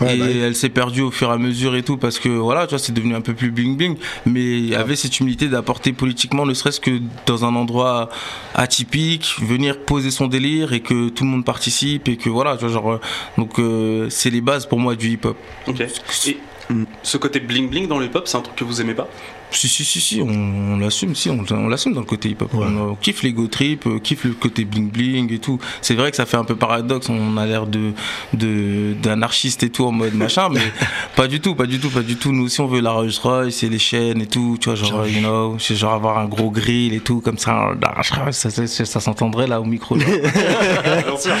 Ouais. 0.00 0.06
Ouais, 0.06 0.16
et 0.16 0.18
bah 0.18 0.26
oui. 0.28 0.38
elle 0.38 0.54
s'est 0.56 0.68
perdue 0.68 1.02
au 1.02 1.10
fur 1.10 1.30
et 1.30 1.32
à 1.32 1.38
mesure 1.38 1.74
et 1.76 1.82
tout 1.82 1.96
parce 1.96 2.18
que 2.18 2.28
voilà 2.28 2.66
tu 2.66 2.70
vois 2.70 2.78
c'est 2.78 2.92
devenu 2.92 3.14
un 3.14 3.20
peu 3.20 3.34
plus 3.34 3.50
bling 3.50 3.76
bling 3.76 3.96
mais 4.26 4.58
il 4.58 4.68
y 4.68 4.74
avait 4.74 4.96
cette 4.96 5.18
humilité 5.20 5.48
d'apporter 5.48 5.92
politiquement 5.92 6.46
ne 6.46 6.54
serait-ce 6.54 6.80
que 6.80 7.00
dans 7.26 7.44
un 7.44 7.54
endroit 7.54 8.08
atypique 8.54 9.36
venir 9.40 9.78
poser 9.80 10.10
son 10.10 10.26
délire 10.26 10.72
et 10.72 10.80
que 10.80 11.08
tout 11.08 11.24
le 11.24 11.30
monde 11.30 11.44
participe 11.44 12.08
et 12.08 12.16
que 12.16 12.28
voilà 12.28 12.56
tu 12.56 12.64
vois 12.64 12.72
genre 12.72 12.92
euh, 12.92 13.00
donc 13.38 13.58
euh, 13.58 14.08
c'est 14.10 14.30
les 14.30 14.40
bases 14.40 14.66
pour 14.66 14.78
moi 14.78 14.96
du 14.96 15.10
hip 15.10 15.20
hop 15.24 15.36
Ok. 15.66 15.80
Et 16.26 16.36
ce 17.02 17.16
côté 17.16 17.40
bling 17.40 17.68
bling 17.68 17.86
dans 17.88 17.98
le 17.98 18.06
hip-hop, 18.06 18.26
c'est 18.26 18.36
un 18.36 18.40
truc 18.40 18.56
que 18.56 18.64
vous 18.64 18.80
aimez 18.80 18.94
pas? 18.94 19.08
Si 19.50 19.68
si 19.68 19.84
si 19.84 20.00
si 20.00 20.20
on, 20.20 20.28
on 20.28 20.78
l'assume 20.78 21.14
si 21.14 21.30
on, 21.30 21.44
on 21.50 21.68
l'assume 21.68 21.94
dans 21.94 22.00
le 22.00 22.06
côté 22.06 22.28
hip 22.30 22.36
hop 22.40 22.52
Ouais. 22.54 22.66
on, 22.68 22.92
euh, 22.92 22.94
kiffe 23.00 23.22
les 23.22 23.32
go 23.32 23.46
trip 23.46 23.86
euh, 23.86 23.98
kiffe 23.98 24.24
le 24.24 24.32
côté 24.32 24.64
bling 24.64 24.90
bling 24.90 25.32
et 25.32 25.38
tout 25.38 25.58
c'est 25.80 25.94
vrai 25.94 26.10
que 26.10 26.16
ça 26.16 26.26
fait 26.26 26.36
un 26.36 26.44
peu 26.44 26.56
paradoxe 26.56 27.08
on 27.08 27.36
a 27.36 27.46
l'air 27.46 27.66
de 27.66 27.92
de 28.34 28.94
d'anarchiste 29.02 29.62
et 29.62 29.70
tout 29.70 29.84
en 29.86 29.92
mode 29.92 30.14
machin 30.14 30.48
mais 30.50 30.60
pas 31.16 31.28
du 31.28 31.40
tout 31.40 31.54
pas 31.54 31.66
du 31.66 31.78
tout 31.78 31.90
pas 31.90 32.00
du 32.02 32.16
tout 32.16 32.32
nous 32.32 32.44
aussi 32.46 32.60
on 32.60 32.66
veut 32.66 32.80
la 32.80 32.90
Rolls 32.92 33.10
Royce 33.22 33.62
et 33.62 33.68
les 33.68 33.78
chaînes 33.78 34.20
et 34.20 34.26
tout 34.26 34.56
tu 34.60 34.68
vois 34.68 34.74
genre 34.76 35.06
you 35.06 35.20
know 35.20 35.56
c'est 35.58 35.76
genre 35.76 35.94
avoir 35.94 36.18
un 36.18 36.26
gros 36.26 36.50
grill 36.50 36.92
et 36.94 37.00
tout 37.00 37.20
comme 37.20 37.38
ça 37.38 37.70
ça, 38.32 38.50
ça, 38.50 38.66
ça, 38.66 38.84
ça 38.84 39.00
s'entendrait 39.00 39.46
là 39.46 39.60
au 39.60 39.64
micro 39.64 39.94
là. 39.96 40.04
Bien 41.06 41.16
sûr. 41.16 41.32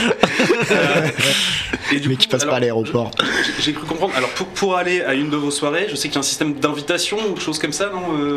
Euh, 0.70 1.08
et 1.92 2.00
du 2.00 2.08
mais 2.08 2.14
coup, 2.16 2.22
qui 2.22 2.28
passe 2.28 2.42
alors, 2.42 2.52
pas 2.52 2.56
à 2.56 2.60
l'aéroport. 2.60 3.10
j'ai- 3.56 3.62
J'ai 3.62 3.72
cru 3.72 3.86
comprendre. 3.86 4.14
Alors 4.16 4.30
pour, 4.30 4.46
pour 4.48 4.76
aller 4.76 5.02
à 5.02 5.14
une 5.14 5.30
de 5.30 5.36
vos 5.36 5.50
soirées, 5.50 5.86
je 5.90 5.96
sais 5.96 6.08
qu'il 6.08 6.14
y 6.14 6.18
a 6.18 6.20
un 6.20 6.22
système 6.22 6.54
d'invitation 6.54 7.18
ou 7.32 7.38
chose 7.38 7.58
comme 7.58 7.72
ça, 7.72 7.90
non 7.96 8.16
Euh, 8.18 8.36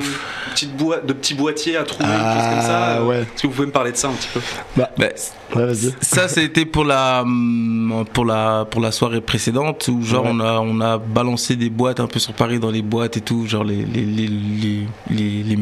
petite 0.51 0.75
boi- 0.75 0.99
De 0.99 1.13
petits 1.13 1.33
boîtiers 1.35 1.77
à 1.77 1.83
trouver, 1.83 2.09
Ah, 2.11 2.35
choses 2.35 2.49
comme 2.55 2.61
ça. 2.65 2.83
euh, 2.97 3.05
ouais. 3.05 3.19
Est-ce 3.21 3.41
que 3.43 3.47
vous 3.47 3.53
pouvez 3.53 3.67
me 3.67 3.71
parler 3.71 3.91
de 3.91 3.97
ça 3.97 4.07
un 4.09 4.13
petit 4.13 4.29
peu? 4.33 4.39
Bah, 4.75 4.89
Ouais, 4.97 5.65
vas-y. 5.65 5.93
Ça, 6.01 6.27
c'était 6.27 6.65
pour 6.65 6.83
la 6.85 7.21
hum, 7.23 8.05
pour 8.13 8.23
la 8.25 8.65
pour 8.69 8.81
la 8.81 8.91
soirée 8.91 9.21
précédente 9.21 9.87
où 9.87 10.03
genre 10.03 10.25
Ouais. 10.25 10.31
on 10.33 10.39
a 10.39 10.59
on 10.59 10.79
a 10.81 10.97
balancé 10.99 11.55
des 11.55 11.69
boîtes 11.71 11.99
un 11.99 12.05
peu 12.07 12.19
sur 12.19 12.33
Paris 12.33 12.59
dans 12.59 12.69
les 12.69 12.81
boîtes 12.83 13.17
et 13.17 13.21
tout, 13.21 13.47
genre 13.47 13.63
les 13.63 13.83
les 13.83 14.05
les 14.05 14.27
les, 14.27 14.87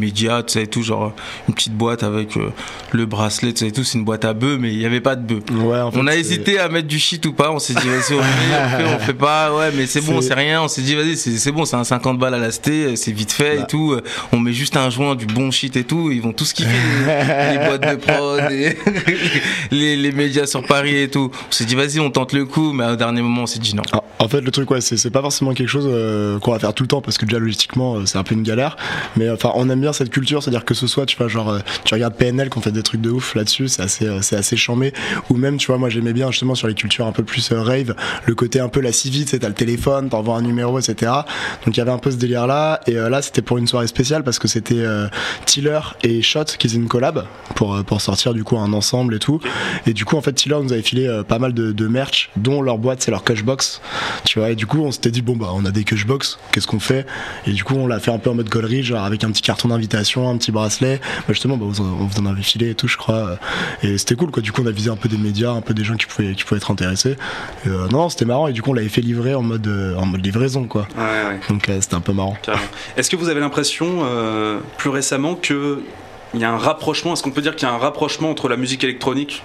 médias, 0.08 0.42
tu 0.44 0.54
sais 0.54 0.64
et 0.64 0.68
tout, 0.68 0.84
genre 0.84 1.14
une 1.48 1.54
petite 1.54 1.74
boîte 1.74 2.04
avec 2.04 2.38
euh, 2.38 2.50
le 2.94 3.06
bracelet, 3.06 3.52
tu 3.54 3.60
sais 3.60 3.68
et 3.68 3.72
tout, 3.72 3.84
c'est 3.84 3.98
une 3.98 4.06
boîte 4.06 4.26
à 4.26 4.34
bœufs, 4.34 4.58
mais 4.60 4.72
il 4.74 4.80
y 4.80 4.86
avait 4.86 5.02
pas 5.02 5.16
de 5.16 5.22
bœufs. 5.22 5.44
Ouais, 5.52 5.80
en 5.82 5.92
fait, 5.92 6.00
On 6.00 6.08
a 6.08 6.16
hésité 6.16 6.60
à 6.60 6.70
mettre 6.70 6.88
du 6.88 7.00
shit 7.00 7.26
ou 7.26 7.34
pas. 7.34 7.52
On 7.52 7.60
s'est 7.60 7.74
dit, 7.74 7.88
vas-y, 7.88 8.14
on, 8.18 8.22
fait, 8.24 8.96
on, 8.96 9.00
fait, 9.00 9.14
pas. 9.14 9.54
Ouais, 9.56 9.72
mais 9.76 9.86
c'est 9.86 10.02
bon, 10.02 10.22
C'est- 10.22 10.34
rien. 10.34 10.62
On 10.62 10.68
s'est 10.68 10.82
dit, 10.82 10.96
vas-y, 10.96 11.18
c'est 11.18 11.52
bon, 11.52 11.66
c'est 11.66 11.76
un 11.76 11.84
50 11.84 12.18
balles 12.20 12.34
à 12.34 12.38
la 12.38 12.52
c'est 12.52 13.12
vite 13.12 13.32
fait 13.32 13.58
Bah. 13.58 13.64
et 13.64 13.68
tout. 13.68 13.98
On 14.32 14.40
met 14.40 14.54
juste 14.54 14.78
un 14.78 14.90
joint, 14.90 15.16
du 15.16 15.26
bon 15.26 15.52
shit 15.52 15.76
et 15.78 15.84
tout. 15.84 16.12
Ils 16.12 16.22
vont 16.22 16.32
tous 16.34 16.54
kiffer 16.54 16.70
les, 17.06 17.58
les 17.60 17.66
boîtes 17.68 17.88
de 17.90 17.96
prod, 17.96 18.52
et 18.52 18.78
les, 19.72 19.96
les 19.98 20.12
médias 20.12 20.46
sur 20.48 20.64
Paris 20.64 20.96
et 20.98 21.10
tout. 21.10 21.30
On 21.50 21.52
s'est 21.52 21.66
dit, 21.66 21.76
vas-y, 21.76 22.00
on 22.00 22.10
tente 22.10 22.34
le 22.34 22.46
coup, 22.46 22.74
mais 22.74 22.86
au 22.86 22.96
dernier 22.96 23.22
moment, 23.22 23.44
on 23.44 23.48
s'est 23.48 23.60
dit 23.60 23.76
non. 23.76 23.84
Ah, 23.92 24.02
En 24.20 24.28
fait, 24.28 24.42
le 24.42 24.52
truc, 24.52 24.70
ouais, 24.72 24.82
c'est 24.82 24.98
c'est 24.98 25.12
pas 25.12 25.22
forcément 25.22 25.54
quelque 25.54 25.68
chose 25.70 25.88
euh, 25.90 26.40
qu'on 26.40 26.52
va 26.52 26.60
faire 26.60 26.74
tout 26.74 26.84
le 26.84 26.88
temps 26.88 27.02
parce 27.02 27.18
que 27.18 27.26
déjà 27.26 27.40
logistiquement, 27.40 27.96
euh, 27.98 28.06
c'est 28.06 28.18
un 28.18 28.24
peu 28.24 28.34
une 28.36 28.44
galère. 28.44 28.76
Mais 29.16 29.30
enfin, 29.30 29.52
on 29.56 29.70
aime 29.70 29.82
bien 29.82 29.94
cette 29.94 30.07
culture, 30.10 30.44
c'est-à-dire 30.44 30.66
que 30.66 30.74
ce 30.74 30.88
soit, 30.88 31.06
tu 31.06 31.18
vois, 31.18 31.28
genre, 31.28 31.50
euh, 31.50 31.60
tu 31.84 31.94
regardes 31.94 32.16
PNL 32.16 32.50
qu'on 32.50 32.62
fait 32.62 32.72
des 32.72 32.84
trucs 32.84 33.02
de 33.02 33.10
ouf 33.10 33.36
là-dessus, 33.36 33.68
c'est 33.68 33.82
assez, 33.82 34.06
euh, 34.06 34.22
c'est 34.22 34.36
assez 34.36 34.58
chambé. 34.58 34.94
Ou 35.30 35.36
même, 35.36 35.58
tu 35.58 35.68
vois, 35.68 35.78
moi 35.78 35.90
j'aimais 35.90 36.14
bien 36.14 36.32
justement 36.32 36.56
sur 36.56 36.68
les 36.68 36.74
cultures 36.74 37.06
un 37.06 37.12
peu 37.12 37.24
plus 37.24 37.52
euh, 37.52 37.62
rave, 37.62 37.96
le 38.26 38.36
côté 38.36 38.60
un 38.60 38.70
peu 38.70 38.82
la 38.82 38.92
civile, 38.92 39.26
tu 39.26 39.32
sais, 39.32 39.40
t'as 39.40 39.48
le 39.48 39.54
téléphone, 39.54 40.10
t'envoies 40.10 40.36
un 40.36 40.42
numéro, 40.42 40.80
etc. 40.80 41.12
Donc 41.66 41.76
il 41.76 41.78
y 41.78 41.82
avait 41.82 41.92
un 41.92 41.98
peu 41.98 42.12
ce 42.12 42.18
délire-là. 42.18 42.82
Et 42.88 42.98
euh, 42.98 43.10
là, 43.10 43.22
c'était 43.22 43.42
pour 43.42 43.58
une 43.58 43.68
soirée 43.68 43.88
spéciale 43.88 44.24
parce 44.24 44.40
que 44.40 44.48
c'était 44.48 44.84
Tiller 45.46 45.80
et 46.04 46.22
Shot 46.22 46.46
qui 46.58 46.68
faisaient 46.68 46.80
une 46.80 46.88
collab 46.88 47.26
pour, 47.56 47.84
pour 47.84 48.02
sortir 48.02 48.34
du 48.34 48.44
coup 48.44 48.58
un 48.58 48.74
ensemble 48.74 49.16
et 49.16 49.20
tout. 49.20 49.40
Et 49.86 49.94
du 49.94 50.06
coup, 50.06 50.18
en 50.18 50.22
fait, 50.22 50.34
Tiller 50.34 50.58
nous 50.62 50.74
avait 50.74 50.82
filé 50.82 51.22
pas 51.28 51.40
mal 51.40 51.54
de, 51.54 51.88
merch, 51.88 52.30
dont 52.36 52.62
leur 52.62 52.78
boîte, 52.78 53.02
c'est 53.02 53.12
leur 53.12 53.24
Cushbox. 53.24 53.82
Tu 54.26 54.40
vois, 54.40 54.52
et 54.52 54.56
du 54.56 54.66
coup, 54.66 54.82
on 54.82 54.92
s'était 54.92 55.12
dit, 55.12 55.22
bon, 55.22 55.36
bah, 55.36 55.52
on 55.54 55.66
a 55.66 55.72
des 55.72 55.84
Cushbox, 55.84 56.40
qu'est-ce 56.52 56.68
qu'on 56.68 56.80
fait? 56.80 57.06
Et 57.46 57.52
du 57.52 57.64
coup, 57.64 57.76
on 57.76 57.88
l'a 57.88 58.00
fait 58.00 58.12
un 58.12 58.20
peu 58.20 58.30
en 58.30 58.36
mode 58.36 58.50
gaulerie, 58.50 58.84
genre 58.84 59.04
avec 59.04 59.24
un 59.24 59.32
petit 59.32 59.42
carton 59.42 59.70
d'invitation, 59.70 59.87
un 59.96 60.38
petit 60.38 60.51
bracelet. 60.51 61.00
Bah, 61.00 61.24
justement, 61.34 61.58
bah, 61.58 61.65
vous 61.67 61.82
en- 61.82 61.86
on 62.01 62.06
vous 62.06 62.20
en 62.22 62.25
avait 62.25 62.41
filé 62.41 62.72
et 62.72 62.75
tout, 62.75 62.88
je 62.88 62.98
crois. 62.98 63.38
Et 63.84 63.98
c'était 63.98 64.15
cool, 64.15 64.32
quoi. 64.32 64.41
Du 64.41 64.51
coup, 64.51 64.62
on 64.63 64.67
a 64.67 64.72
visé 64.72 64.89
un 64.89 64.96
peu 64.96 65.10
des 65.10 65.17
médias, 65.17 65.51
un 65.51 65.62
peu 65.62 65.74
des 65.74 65.84
gens 65.84 65.96
qui 65.96 66.06
pouvaient, 66.06 66.34
qui 66.34 66.44
pouvaient 66.44 66.58
être 66.58 66.72
intéressés. 66.72 67.15
Et, 67.65 67.70
euh, 67.70 67.88
non, 67.89 68.10
c'était 68.10 68.25
marrant. 68.25 68.48
Et 68.48 68.53
du 68.53 68.62
coup, 68.62 68.72
on 68.72 68.74
l'avait 68.74 68.89
fait 68.89 69.01
livrer 69.01 69.36
en 69.36 69.41
mode, 69.44 69.67
euh, 69.67 69.96
en 69.96 70.06
mode 70.06 70.24
livraison, 70.25 70.65
quoi. 70.65 70.88
Ouais, 70.98 71.03
ouais, 71.03 71.39
Donc, 71.50 71.70
euh, 71.70 71.77
c'était 71.82 71.96
un 71.96 72.01
peu 72.01 72.13
marrant. 72.13 72.38
Est-ce 72.98 73.10
que 73.10 73.15
vous 73.15 73.29
avez 73.29 73.39
l'impression, 73.39 74.00
euh, 74.03 74.60
plus 74.77 74.89
récemment, 74.89 75.36
que 75.36 75.82
il 76.34 76.39
y 76.41 76.44
a 76.44 76.51
un 76.51 76.58
rapprochement? 76.58 77.13
Est-ce 77.13 77.24
qu'on 77.24 77.32
peut 77.32 77.41
dire 77.41 77.56
qu'il 77.56 77.67
y 77.67 77.72
a 77.72 77.74
un 77.74 77.77
rapprochement 77.77 78.29
entre 78.29 78.50
la 78.50 78.58
musique 78.58 78.84
électronique 78.84 79.44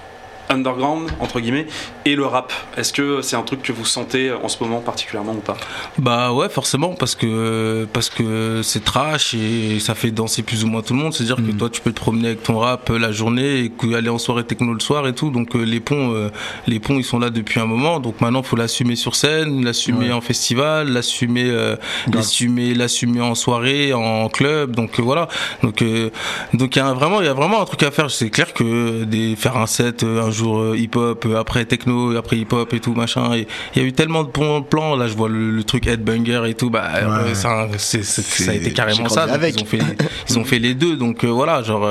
underground 0.53 1.11
entre 1.21 1.41
guillemets 1.41 1.67
et 2.05 2.15
le 2.15 2.27
rap 2.27 2.53
Est-ce 2.77 2.93
que 2.93 3.23
c'est 3.23 3.37
un 3.37 3.43
truc 3.43 3.63
que 3.63 3.73
vous 3.73 3.85
sentez 3.85 4.33
en 4.33 4.49
ce 4.49 4.63
moment 4.63 4.81
particulièrement 4.81 5.33
ou 5.33 5.41
pas? 5.41 5.57
Bah 5.99 6.33
ouais, 6.33 6.49
forcément, 6.49 6.95
parce 6.95 7.15
que 7.15 7.87
parce 7.93 8.09
que 8.11 8.61
c'est 8.63 8.85
trash 8.85 9.35
et 9.35 9.79
ça 9.81 9.95
fait 9.95 10.11
danser 10.11 10.43
plus 10.43 10.65
ou 10.65 10.69
moins 10.69 10.83
tout 10.83 10.95
le 10.95 11.01
monde. 11.01 11.13
C'est-à-dire 11.15 11.37
que 11.37 11.43
Mm. 11.53 11.57
toi, 11.57 11.71
tu 11.71 11.81
peux 11.81 11.93
te 11.93 12.01
promener 12.01 12.29
avec 12.29 12.43
ton 12.43 12.59
rap 12.59 12.91
euh, 12.91 12.99
la 12.99 13.13
journée 13.13 13.71
et 13.85 13.95
aller 13.95 14.09
en 14.09 14.19
soirée 14.19 14.45
techno 14.45 14.73
le 14.75 14.81
soir 14.81 15.07
et 15.07 15.15
tout. 15.15 15.31
Donc 15.31 15.55
euh, 15.57 15.63
les 15.63 15.81
ponts, 15.81 16.13
euh, 16.15 16.29
les 16.67 16.81
ponts, 16.81 16.97
ils 16.99 17.05
sont 17.05 17.19
là 17.19 17.31
depuis 17.31 17.61
un 17.61 17.67
moment. 17.67 18.01
Donc 18.01 18.21
maintenant, 18.21 18.43
faut 18.43 18.57
l'assumer 18.57 18.97
sur 18.97 19.15
scène, 19.17 19.65
l'assumer 19.65 20.07
Ouais. 20.09 20.13
en 20.13 20.21
festival, 20.21 20.89
l'assumer, 20.89 21.45
euh, 21.47 21.77
l'assumer, 22.13 22.75
l'assumer 22.75 23.21
en 23.21 23.35
soirée, 23.35 23.93
en 23.93 24.29
club. 24.29 24.75
Donc 24.75 24.99
euh, 24.99 25.03
voilà. 25.03 25.29
Donc 25.63 25.83
euh, 25.83 26.11
donc 26.55 26.77
il 26.77 26.79
y 26.79 26.83
a 26.83 26.93
vraiment, 26.93 27.21
il 27.21 27.27
y 27.27 27.31
a 27.31 27.35
vraiment 27.35 27.61
un 27.61 27.65
truc 27.65 27.83
à 27.83 27.91
faire. 27.91 28.11
C'est 28.11 28.31
clair 28.31 28.53
que 28.53 29.05
des 29.05 29.37
faire 29.37 29.57
un 29.57 29.67
set 29.67 30.03
un 30.05 30.31
jour 30.31 30.42
euh, 30.51 30.77
hip-hop, 30.77 31.25
euh, 31.27 31.39
après 31.41 31.65
techno, 31.65 32.17
après 32.17 32.37
hip-hop 32.39 32.73
et 32.75 32.81
tout 32.81 32.95
machin. 32.95 33.35
Et 33.35 33.47
il 33.75 33.83
y 33.83 33.85
a 33.85 33.89
eu 33.89 33.93
tellement 33.93 34.25
de 34.25 34.31
bons 34.31 34.63
plans. 34.63 34.97
Là, 34.97 35.07
je 35.07 35.15
vois 35.15 35.29
le, 35.29 35.51
le 35.51 35.65
truc 35.65 35.87
Headbanger 35.87 36.43
et 36.49 36.55
tout. 36.55 36.71
Bah, 36.71 36.89
euh, 36.97 37.29
Ouais. 37.29 37.35
ça, 37.35 37.69
a 38.49 38.55
été 38.55 38.73
carrément 38.73 39.09
ça. 39.09 39.23
Avec. 39.25 39.57
Ils 39.57 39.63
ont 39.63 39.67
fait, 39.67 39.79
ils 40.29 40.39
ont 40.39 40.45
fait 40.45 40.59
les 40.59 40.75
deux. 40.75 40.97
Donc 40.97 41.25
voilà, 41.25 41.63
genre. 41.63 41.87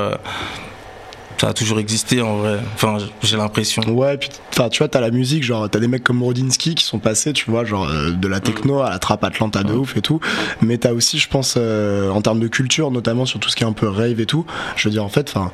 Ça 1.42 1.48
a 1.48 1.52
toujours 1.54 1.80
existé 1.80 2.22
en 2.22 2.36
vrai. 2.36 2.60
Enfin, 2.74 2.98
j'ai 3.20 3.36
l'impression. 3.36 3.82
Ouais, 3.82 4.16
puis 4.16 4.28
enfin, 4.50 4.68
tu 4.68 4.78
vois, 4.78 4.86
t'as 4.86 5.00
la 5.00 5.10
musique, 5.10 5.42
genre, 5.42 5.68
t'as 5.68 5.80
des 5.80 5.88
mecs 5.88 6.04
comme 6.04 6.22
Rodinsky 6.22 6.76
qui 6.76 6.84
sont 6.84 7.00
passés, 7.00 7.32
tu 7.32 7.50
vois, 7.50 7.64
genre, 7.64 7.88
euh, 7.88 8.12
de 8.12 8.28
la 8.28 8.38
techno 8.38 8.80
à 8.80 8.90
la 8.90 9.00
trap 9.00 9.24
Atlanta 9.24 9.64
de 9.64 9.72
ouf 9.72 9.96
et 9.96 10.02
tout. 10.02 10.20
Mais 10.60 10.78
t'as 10.78 10.92
aussi, 10.92 11.18
je 11.18 11.28
pense, 11.28 11.54
euh, 11.56 12.10
en 12.10 12.22
termes 12.22 12.38
de 12.38 12.46
culture, 12.46 12.92
notamment 12.92 13.26
sur 13.26 13.40
tout 13.40 13.48
ce 13.48 13.56
qui 13.56 13.64
est 13.64 13.66
un 13.66 13.72
peu 13.72 13.88
rave 13.88 14.20
et 14.20 14.26
tout. 14.26 14.46
Je 14.76 14.86
veux 14.86 14.92
dire, 14.92 15.04
en 15.04 15.08
fait, 15.08 15.32
enfin, 15.34 15.50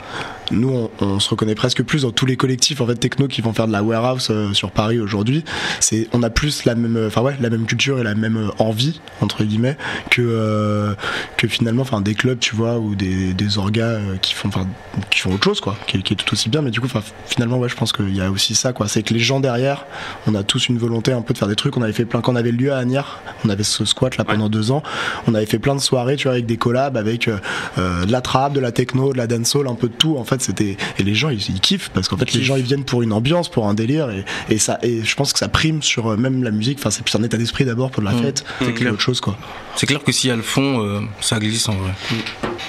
nous, 0.50 0.90
on, 1.00 1.20
se 1.20 1.30
reconnaît 1.30 1.54
presque 1.54 1.82
plus 1.82 2.02
dans 2.02 2.10
tous 2.10 2.26
les 2.26 2.36
collectifs, 2.36 2.82
en 2.82 2.86
fait, 2.86 2.96
techno 2.96 3.26
qui 3.26 3.40
vont 3.40 3.54
faire 3.54 3.66
de 3.66 3.72
la 3.72 3.82
warehouse 3.82 4.28
euh, 4.30 4.52
sur 4.52 4.70
Paris 4.72 5.00
aujourd'hui. 5.00 5.42
C'est, 5.80 6.06
on 6.12 6.22
a 6.22 6.28
plus 6.28 6.66
la 6.66 6.74
même, 6.74 7.02
enfin, 7.06 7.22
ouais, 7.22 7.36
la 7.40 7.48
même 7.48 7.64
culture 7.64 7.98
et 7.98 8.02
la 8.02 8.14
même 8.14 8.50
envie, 8.58 9.00
entre 9.22 9.42
guillemets, 9.42 9.78
que, 10.10 10.94
que 11.38 11.48
finalement, 11.48 11.80
enfin, 11.80 12.02
des 12.02 12.14
clubs, 12.14 12.38
tu 12.38 12.54
vois, 12.54 12.76
ou 12.76 12.94
des, 12.94 13.32
des 13.32 13.56
orgas 13.56 14.00
qui 14.20 14.34
font, 14.34 14.48
enfin, 14.48 14.66
qui 15.08 15.20
font 15.20 15.32
autre 15.32 15.44
chose, 15.44 15.62
quoi, 15.62 15.77
qui, 15.86 15.96
est- 15.98 16.02
qui 16.02 16.12
est 16.14 16.16
tout 16.16 16.32
aussi 16.32 16.48
bien. 16.48 16.62
Mais 16.62 16.70
du 16.70 16.80
coup, 16.80 16.88
finalement, 17.26 17.58
ouais, 17.58 17.68
je 17.68 17.76
pense 17.76 17.92
qu'il 17.92 18.14
y 18.14 18.20
a 18.20 18.30
aussi 18.30 18.54
ça, 18.54 18.72
quoi. 18.72 18.88
C'est 18.88 19.02
que 19.02 19.14
les 19.14 19.20
gens 19.20 19.40
derrière, 19.40 19.86
on 20.26 20.34
a 20.34 20.42
tous 20.42 20.68
une 20.68 20.78
volonté 20.78 21.12
un 21.12 21.22
peu 21.22 21.32
de 21.34 21.38
faire 21.38 21.48
des 21.48 21.56
trucs. 21.56 21.76
On 21.76 21.82
avait 21.82 21.92
fait 21.92 22.04
plein, 22.04 22.20
quand 22.20 22.32
on 22.32 22.36
avait 22.36 22.50
le 22.52 22.56
lieu 22.58 22.72
à 22.72 22.78
Agnières, 22.78 23.20
on 23.44 23.48
avait 23.48 23.62
ce 23.64 23.84
squat 23.84 24.16
là 24.16 24.24
pendant 24.24 24.48
deux 24.48 24.70
ans. 24.70 24.82
On 25.26 25.34
avait 25.34 25.46
fait 25.46 25.58
plein 25.58 25.74
de 25.74 25.80
soirées, 25.80 26.16
tu 26.16 26.24
vois, 26.24 26.32
avec 26.32 26.46
des 26.46 26.56
collabs, 26.56 26.96
avec 26.96 27.28
euh, 27.28 27.38
euh, 27.78 28.04
de 28.04 28.12
la 28.12 28.20
trap, 28.20 28.52
de 28.52 28.60
la 28.60 28.72
techno, 28.72 29.12
de 29.12 29.18
la 29.18 29.26
dancehall, 29.26 29.68
un 29.68 29.74
peu 29.74 29.88
de 29.88 29.94
tout. 29.94 30.16
En 30.18 30.24
fait, 30.24 30.40
c'était 30.42 30.76
et 30.98 31.02
les 31.04 31.14
gens 31.14 31.30
ils, 31.30 31.40
ils 31.50 31.60
kiffent 31.60 31.90
parce 31.90 32.08
qu'en 32.08 32.16
fait 32.16 32.32
les 32.32 32.42
gens 32.42 32.56
ils 32.56 32.62
viennent 32.64 32.84
pour 32.84 33.02
une 33.02 33.12
ambiance, 33.12 33.48
pour 33.48 33.66
un 33.66 33.74
délire 33.74 34.10
et, 34.10 34.24
et 34.48 34.58
ça 34.58 34.78
et 34.82 35.02
je 35.04 35.14
pense 35.16 35.32
que 35.32 35.38
ça 35.38 35.48
prime 35.48 35.82
sur 35.82 36.08
euh, 36.12 36.16
même 36.16 36.42
la 36.42 36.50
musique. 36.50 36.78
Enfin, 36.78 36.90
c'est 36.90 37.02
plus 37.04 37.14
un 37.16 37.22
état 37.22 37.36
d'esprit 37.36 37.64
d'abord 37.64 37.90
pour 37.90 38.02
de 38.02 38.08
la 38.08 38.14
fête, 38.14 38.44
c'est 38.60 38.72
clair. 38.74 38.92
autre 38.92 39.02
chose 39.02 39.20
quoi. 39.20 39.36
C'est 39.76 39.86
clair 39.86 40.02
que 40.02 40.10
s'il 40.12 40.28
y 40.28 40.32
a 40.32 40.36
le 40.36 40.42
fond, 40.42 40.82
euh, 40.84 41.00
ça 41.20 41.38
glisse 41.38 41.68
en 41.68 41.74
vrai. 41.74 41.92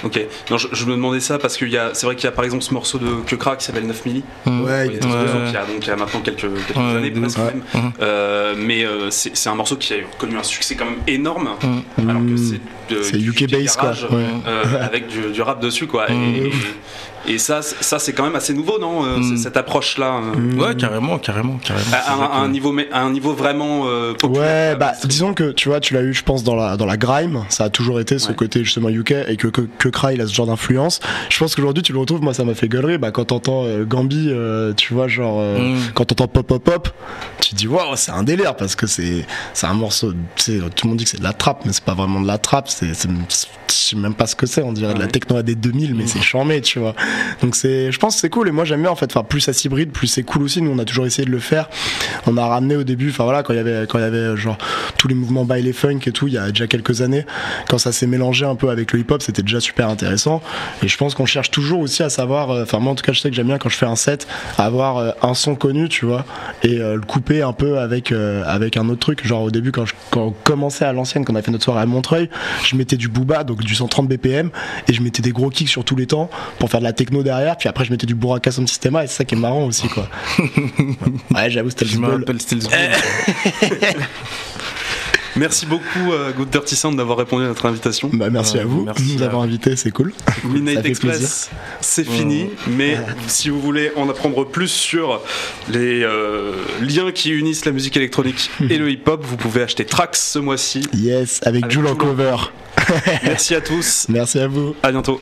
Ok. 0.04 0.20
Non, 0.50 0.58
je, 0.58 0.68
je 0.72 0.84
me 0.86 0.92
demandais 0.92 1.20
ça 1.20 1.38
parce 1.38 1.56
qu'il 1.56 1.68
y 1.70 1.76
a, 1.76 1.90
c'est 1.92 2.06
vrai 2.06 2.14
qu'il 2.16 2.24
y 2.24 2.28
a 2.28 2.32
par 2.32 2.44
exemple 2.44 2.62
ce 2.64 2.72
morceau 2.72 2.98
de 3.00 3.22
Que 3.26 3.36
Crack 3.36 3.58
qui 3.58 3.64
s'appelle 3.66 3.86
9 3.86 4.04
milli. 4.06 4.22
Ouais, 4.46 4.52
Il 4.52 4.54
y 4.54 4.66
a, 4.66 5.06
Ouais. 5.06 5.26
il 5.46 5.52
y 5.52 5.56
a 5.56 5.64
donc 5.64 5.84
il 5.84 5.86
y 5.88 5.90
a 5.90 5.96
maintenant 5.96 6.20
quelques, 6.20 6.40
quelques 6.40 6.76
Ouais, 6.76 6.96
années 6.96 7.10
de 7.10 7.20
presque 7.20 7.38
même. 7.38 7.62
Mhm. 7.74 7.92
Euh, 8.00 8.54
mais 8.58 8.84
euh, 8.84 9.10
c'est 9.10 9.48
un 9.48 9.54
morceau 9.54 9.76
qui 9.76 9.94
a 9.94 9.96
connu 10.18 10.36
un 10.36 10.42
succès 10.42 10.74
quand 10.76 10.84
même 10.84 10.98
énorme, 11.06 11.50
Mhm. 11.62 12.08
alors 12.10 12.22
que 12.22 12.36
c'est 13.02 13.18
UK 13.18 13.50
bass, 13.50 13.76
quoi. 13.76 13.90
garage, 13.90 14.06
Ouais. 14.10 14.24
euh, 14.46 14.84
avec 14.84 15.06
du, 15.08 15.30
du 15.32 15.42
rap 15.42 15.60
dessus 15.60 15.86
quoi. 15.86 16.10
Et, 16.10 16.14
et- 16.46 16.52
et 17.28 17.38
ça, 17.38 17.62
c'est- 17.62 17.82
ça 17.82 17.98
c'est 17.98 18.12
quand 18.12 18.24
même 18.24 18.36
assez 18.36 18.54
nouveau, 18.54 18.78
non 18.78 19.04
euh, 19.04 19.18
c'est- 19.22 19.36
Cette 19.42 19.56
approche 19.56 19.98
là. 19.98 20.20
Ouais, 20.58 20.74
carrément, 20.76 21.18
carrément, 21.18 21.58
carrément. 21.58 21.86
À, 21.92 22.12
un, 22.12 22.20
à 22.20 22.36
un 22.42 22.46
que- 22.46 22.52
niveau, 22.52 22.72
mais- 22.72 22.88
à 22.92 23.00
un 23.02 23.10
niveau 23.10 23.32
vraiment 23.32 23.82
euh, 23.86 24.14
populaire. 24.14 24.72
Ouais, 24.72 24.76
bah 24.76 24.92
disons 25.04 25.34
que 25.34 25.52
tu 25.52 25.68
vois, 25.68 25.80
tu 25.80 25.94
l'as 25.94 26.02
eu, 26.02 26.12
je 26.14 26.22
pense, 26.22 26.44
dans 26.44 26.54
la 26.56 26.76
dans 26.76 26.86
la 26.86 26.96
grime, 26.96 27.44
ça 27.48 27.64
a 27.64 27.70
toujours 27.70 28.00
été 28.00 28.18
ce 28.18 28.28
Ouais. 28.28 28.34
côté 28.34 28.64
justement 28.64 28.88
UK 28.90 29.12
et 29.28 29.36
que 29.36 29.48
que, 29.48 29.62
que 29.78 29.88
Cry, 29.88 30.14
il 30.14 30.20
a 30.20 30.26
ce 30.26 30.34
genre 30.34 30.46
d'influence. 30.46 31.00
Je 31.30 31.38
pense 31.38 31.54
qu'aujourd'hui 31.54 31.82
tu 31.82 31.92
le 31.92 31.98
retrouves, 31.98 32.22
moi 32.22 32.34
ça 32.34 32.44
m'a 32.44 32.54
fait 32.54 32.68
gueulerie. 32.68 32.98
Bah 32.98 33.10
quand 33.10 33.26
t'entends 33.26 33.64
euh, 33.64 33.84
Gambi, 33.84 34.28
euh, 34.30 34.72
tu 34.74 34.94
vois 34.94 35.08
genre 35.08 35.38
euh, 35.40 35.58
Mm. 35.58 35.78
quand 35.94 36.04
t'entends 36.06 36.28
pop 36.28 36.46
pop 36.46 36.62
pop, 36.64 36.88
tu 37.40 37.50
te 37.50 37.54
dis 37.56 37.66
waouh 37.68 37.96
c'est 37.96 38.12
un 38.12 38.22
délire 38.22 38.56
parce 38.56 38.74
que 38.76 38.86
c'est 38.86 39.24
c'est 39.54 39.66
un 39.66 39.74
morceau, 39.74 40.12
tu 40.12 40.42
sais, 40.44 40.58
tout 40.74 40.86
le 40.86 40.88
monde 40.90 40.98
dit 40.98 41.04
que 41.04 41.10
c'est 41.10 41.18
de 41.18 41.24
la 41.24 41.32
trappe, 41.32 41.62
mais 41.64 41.72
c'est 41.72 41.84
pas 41.84 41.94
vraiment 41.94 42.20
de 42.20 42.26
la 42.26 42.38
trappe, 42.38 42.68
c'est 42.68 42.88
je 42.88 43.74
sais 43.74 43.96
même 43.96 44.14
pas 44.14 44.26
ce 44.26 44.36
que 44.36 44.46
c'est, 44.46 44.62
on 44.62 44.72
dirait 44.72 44.94
de 44.94 44.98
la 44.98 45.06
techno 45.06 45.36
à 45.36 45.42
des 45.42 45.54
2000, 45.54 45.94
mais 45.94 46.06
c'est 46.06 46.20
charmé, 46.20 46.60
tu 46.60 46.78
vois. 46.80 46.94
Donc 47.42 47.56
c'est, 47.56 47.92
je 47.92 47.98
pense 47.98 48.14
que 48.14 48.20
c'est 48.20 48.28
cool 48.28 48.48
et 48.48 48.50
moi 48.52 48.64
j'aime 48.64 48.82
bien 48.82 48.90
en 48.90 48.96
fait, 48.96 49.06
enfin 49.06 49.24
plus 49.24 49.40
ça 49.40 49.52
s'hybride, 49.52 49.92
plus 49.92 50.06
c'est 50.06 50.22
cool 50.22 50.42
aussi. 50.42 50.62
Nous 50.62 50.70
on 50.70 50.78
a 50.78 50.84
toujours 50.84 51.06
essayé 51.06 51.24
de 51.26 51.30
le 51.30 51.38
faire. 51.38 51.68
On 52.26 52.36
a 52.36 52.46
ramené 52.46 52.76
au 52.76 52.84
début, 52.84 53.10
enfin 53.10 53.24
voilà, 53.24 53.42
quand 53.42 53.52
il 53.52 53.56
y 53.56 53.60
avait 53.60 53.86
quand 53.86 53.98
il 53.98 54.02
y 54.02 54.04
avait 54.04 54.36
genre 54.36 54.58
tous 55.00 55.08
les 55.08 55.14
mouvements 55.14 55.46
by 55.46 55.62
les 55.62 55.72
funk 55.72 56.00
et 56.04 56.12
tout, 56.12 56.28
il 56.28 56.34
y 56.34 56.38
a 56.38 56.50
déjà 56.50 56.66
quelques 56.66 57.00
années, 57.00 57.24
quand 57.70 57.78
ça 57.78 57.90
s'est 57.90 58.06
mélangé 58.06 58.44
un 58.44 58.54
peu 58.54 58.68
avec 58.68 58.92
le 58.92 58.98
hip 58.98 59.06
hop, 59.08 59.22
c'était 59.22 59.40
déjà 59.40 59.58
super 59.58 59.88
intéressant. 59.88 60.42
Et 60.82 60.88
je 60.88 60.96
pense 60.98 61.14
qu'on 61.14 61.24
cherche 61.24 61.50
toujours 61.50 61.80
aussi 61.80 62.02
à 62.02 62.10
savoir, 62.10 62.50
euh, 62.50 62.64
enfin 62.64 62.80
moi 62.80 62.92
en 62.92 62.94
tout 62.94 63.02
cas 63.02 63.12
je 63.12 63.20
sais 63.20 63.30
que 63.30 63.34
j'aime 63.34 63.46
bien 63.46 63.56
quand 63.56 63.70
je 63.70 63.78
fais 63.78 63.86
un 63.86 63.96
set, 63.96 64.26
avoir 64.58 64.98
euh, 64.98 65.12
un 65.22 65.32
son 65.32 65.54
connu, 65.54 65.88
tu 65.88 66.04
vois, 66.04 66.26
et 66.62 66.78
euh, 66.80 66.96
le 66.96 67.00
couper 67.00 67.40
un 67.40 67.54
peu 67.54 67.78
avec 67.78 68.12
avec 68.12 68.76
un 68.76 68.90
autre 68.90 69.00
truc. 69.00 69.26
Genre 69.26 69.42
au 69.42 69.50
début 69.50 69.72
quand 69.72 69.86
je 69.86 69.94
quand 70.10 70.26
on 70.26 70.30
commençait 70.32 70.84
à 70.84 70.92
l'ancienne, 70.92 71.24
quand 71.24 71.32
on 71.32 71.36
a 71.36 71.42
fait 71.42 71.50
notre 71.50 71.64
soirée 71.64 71.80
à 71.80 71.86
Montreuil, 71.86 72.28
je 72.62 72.76
mettais 72.76 72.98
du 72.98 73.08
booba, 73.08 73.42
donc 73.42 73.62
du 73.62 73.74
130 73.74 74.06
BPM, 74.06 74.50
et 74.86 74.92
je 74.92 75.02
mettais 75.02 75.22
des 75.22 75.32
gros 75.32 75.48
kicks 75.48 75.70
sur 75.70 75.82
tous 75.82 75.96
les 75.96 76.06
temps 76.06 76.28
pour 76.58 76.68
faire 76.68 76.80
de 76.80 76.84
la 76.84 76.92
techno 76.92 77.22
derrière. 77.22 77.56
Puis 77.56 77.70
après 77.70 77.86
je 77.86 77.90
mettais 77.90 78.06
du 78.06 78.14
Buraka 78.14 78.50
Sound 78.50 78.68
Systema, 78.68 79.04
et 79.04 79.06
c'est 79.06 79.16
ça 79.16 79.24
qui 79.24 79.34
est 79.34 79.38
marrant 79.38 79.64
aussi 79.64 79.88
quoi. 79.88 80.10
ouais, 81.34 81.48
j'avoue 81.48 81.70
c'était 81.70 81.86
le 81.86 81.90
Je 81.92 81.98
me 81.98 82.06
bol. 82.06 82.20
rappelle, 82.20 82.40
c'était 82.42 82.56
le 82.56 82.60
Merci 85.40 85.64
beaucoup, 85.64 86.12
euh, 86.12 86.32
Good 86.32 86.50
Dirty 86.50 86.76
Sound, 86.76 86.98
d'avoir 86.98 87.16
répondu 87.16 87.44
à 87.44 87.48
notre 87.48 87.64
invitation. 87.64 88.10
Bah, 88.12 88.28
merci 88.28 88.56
Ouais, 88.56 88.60
à 88.60 88.64
vous 88.66 88.84
merci 88.84 89.14
de 89.14 89.16
nous 89.16 89.22
à 89.22 89.26
avoir 89.26 89.40
invités, 89.42 89.74
c'est 89.74 89.90
cool. 89.90 90.12
Midnight 90.44 90.84
Express, 90.84 91.48
c'est 91.80 92.06
fini, 92.06 92.50
mais 92.68 92.98
si 93.26 93.48
vous 93.48 93.58
voulez 93.58 93.90
en 93.96 94.06
apprendre 94.10 94.44
plus 94.44 94.68
sur 94.68 95.22
les 95.70 96.02
euh, 96.02 96.52
liens 96.82 97.10
qui 97.10 97.30
unissent 97.30 97.64
la 97.64 97.72
musique 97.72 97.96
électronique 97.96 98.50
et 98.68 98.76
le 98.76 98.90
hip-hop, 98.90 99.24
vous 99.24 99.38
pouvez 99.38 99.62
acheter 99.62 99.86
Trax 99.86 100.32
ce 100.32 100.38
mois-ci. 100.38 100.82
Yes, 100.92 101.40
avec, 101.42 101.64
Avec 101.64 101.72
Jules 101.72 101.86
en 101.86 101.94
Jules 101.94 101.94
en 101.94 102.04
cover. 102.04 102.36
Merci 103.24 103.54
à 103.54 103.62
tous, 103.62 104.06
Merci 104.10 104.38
à 104.40 104.46
vous. 104.46 104.74
à 104.82 104.92
bientôt. 104.92 105.18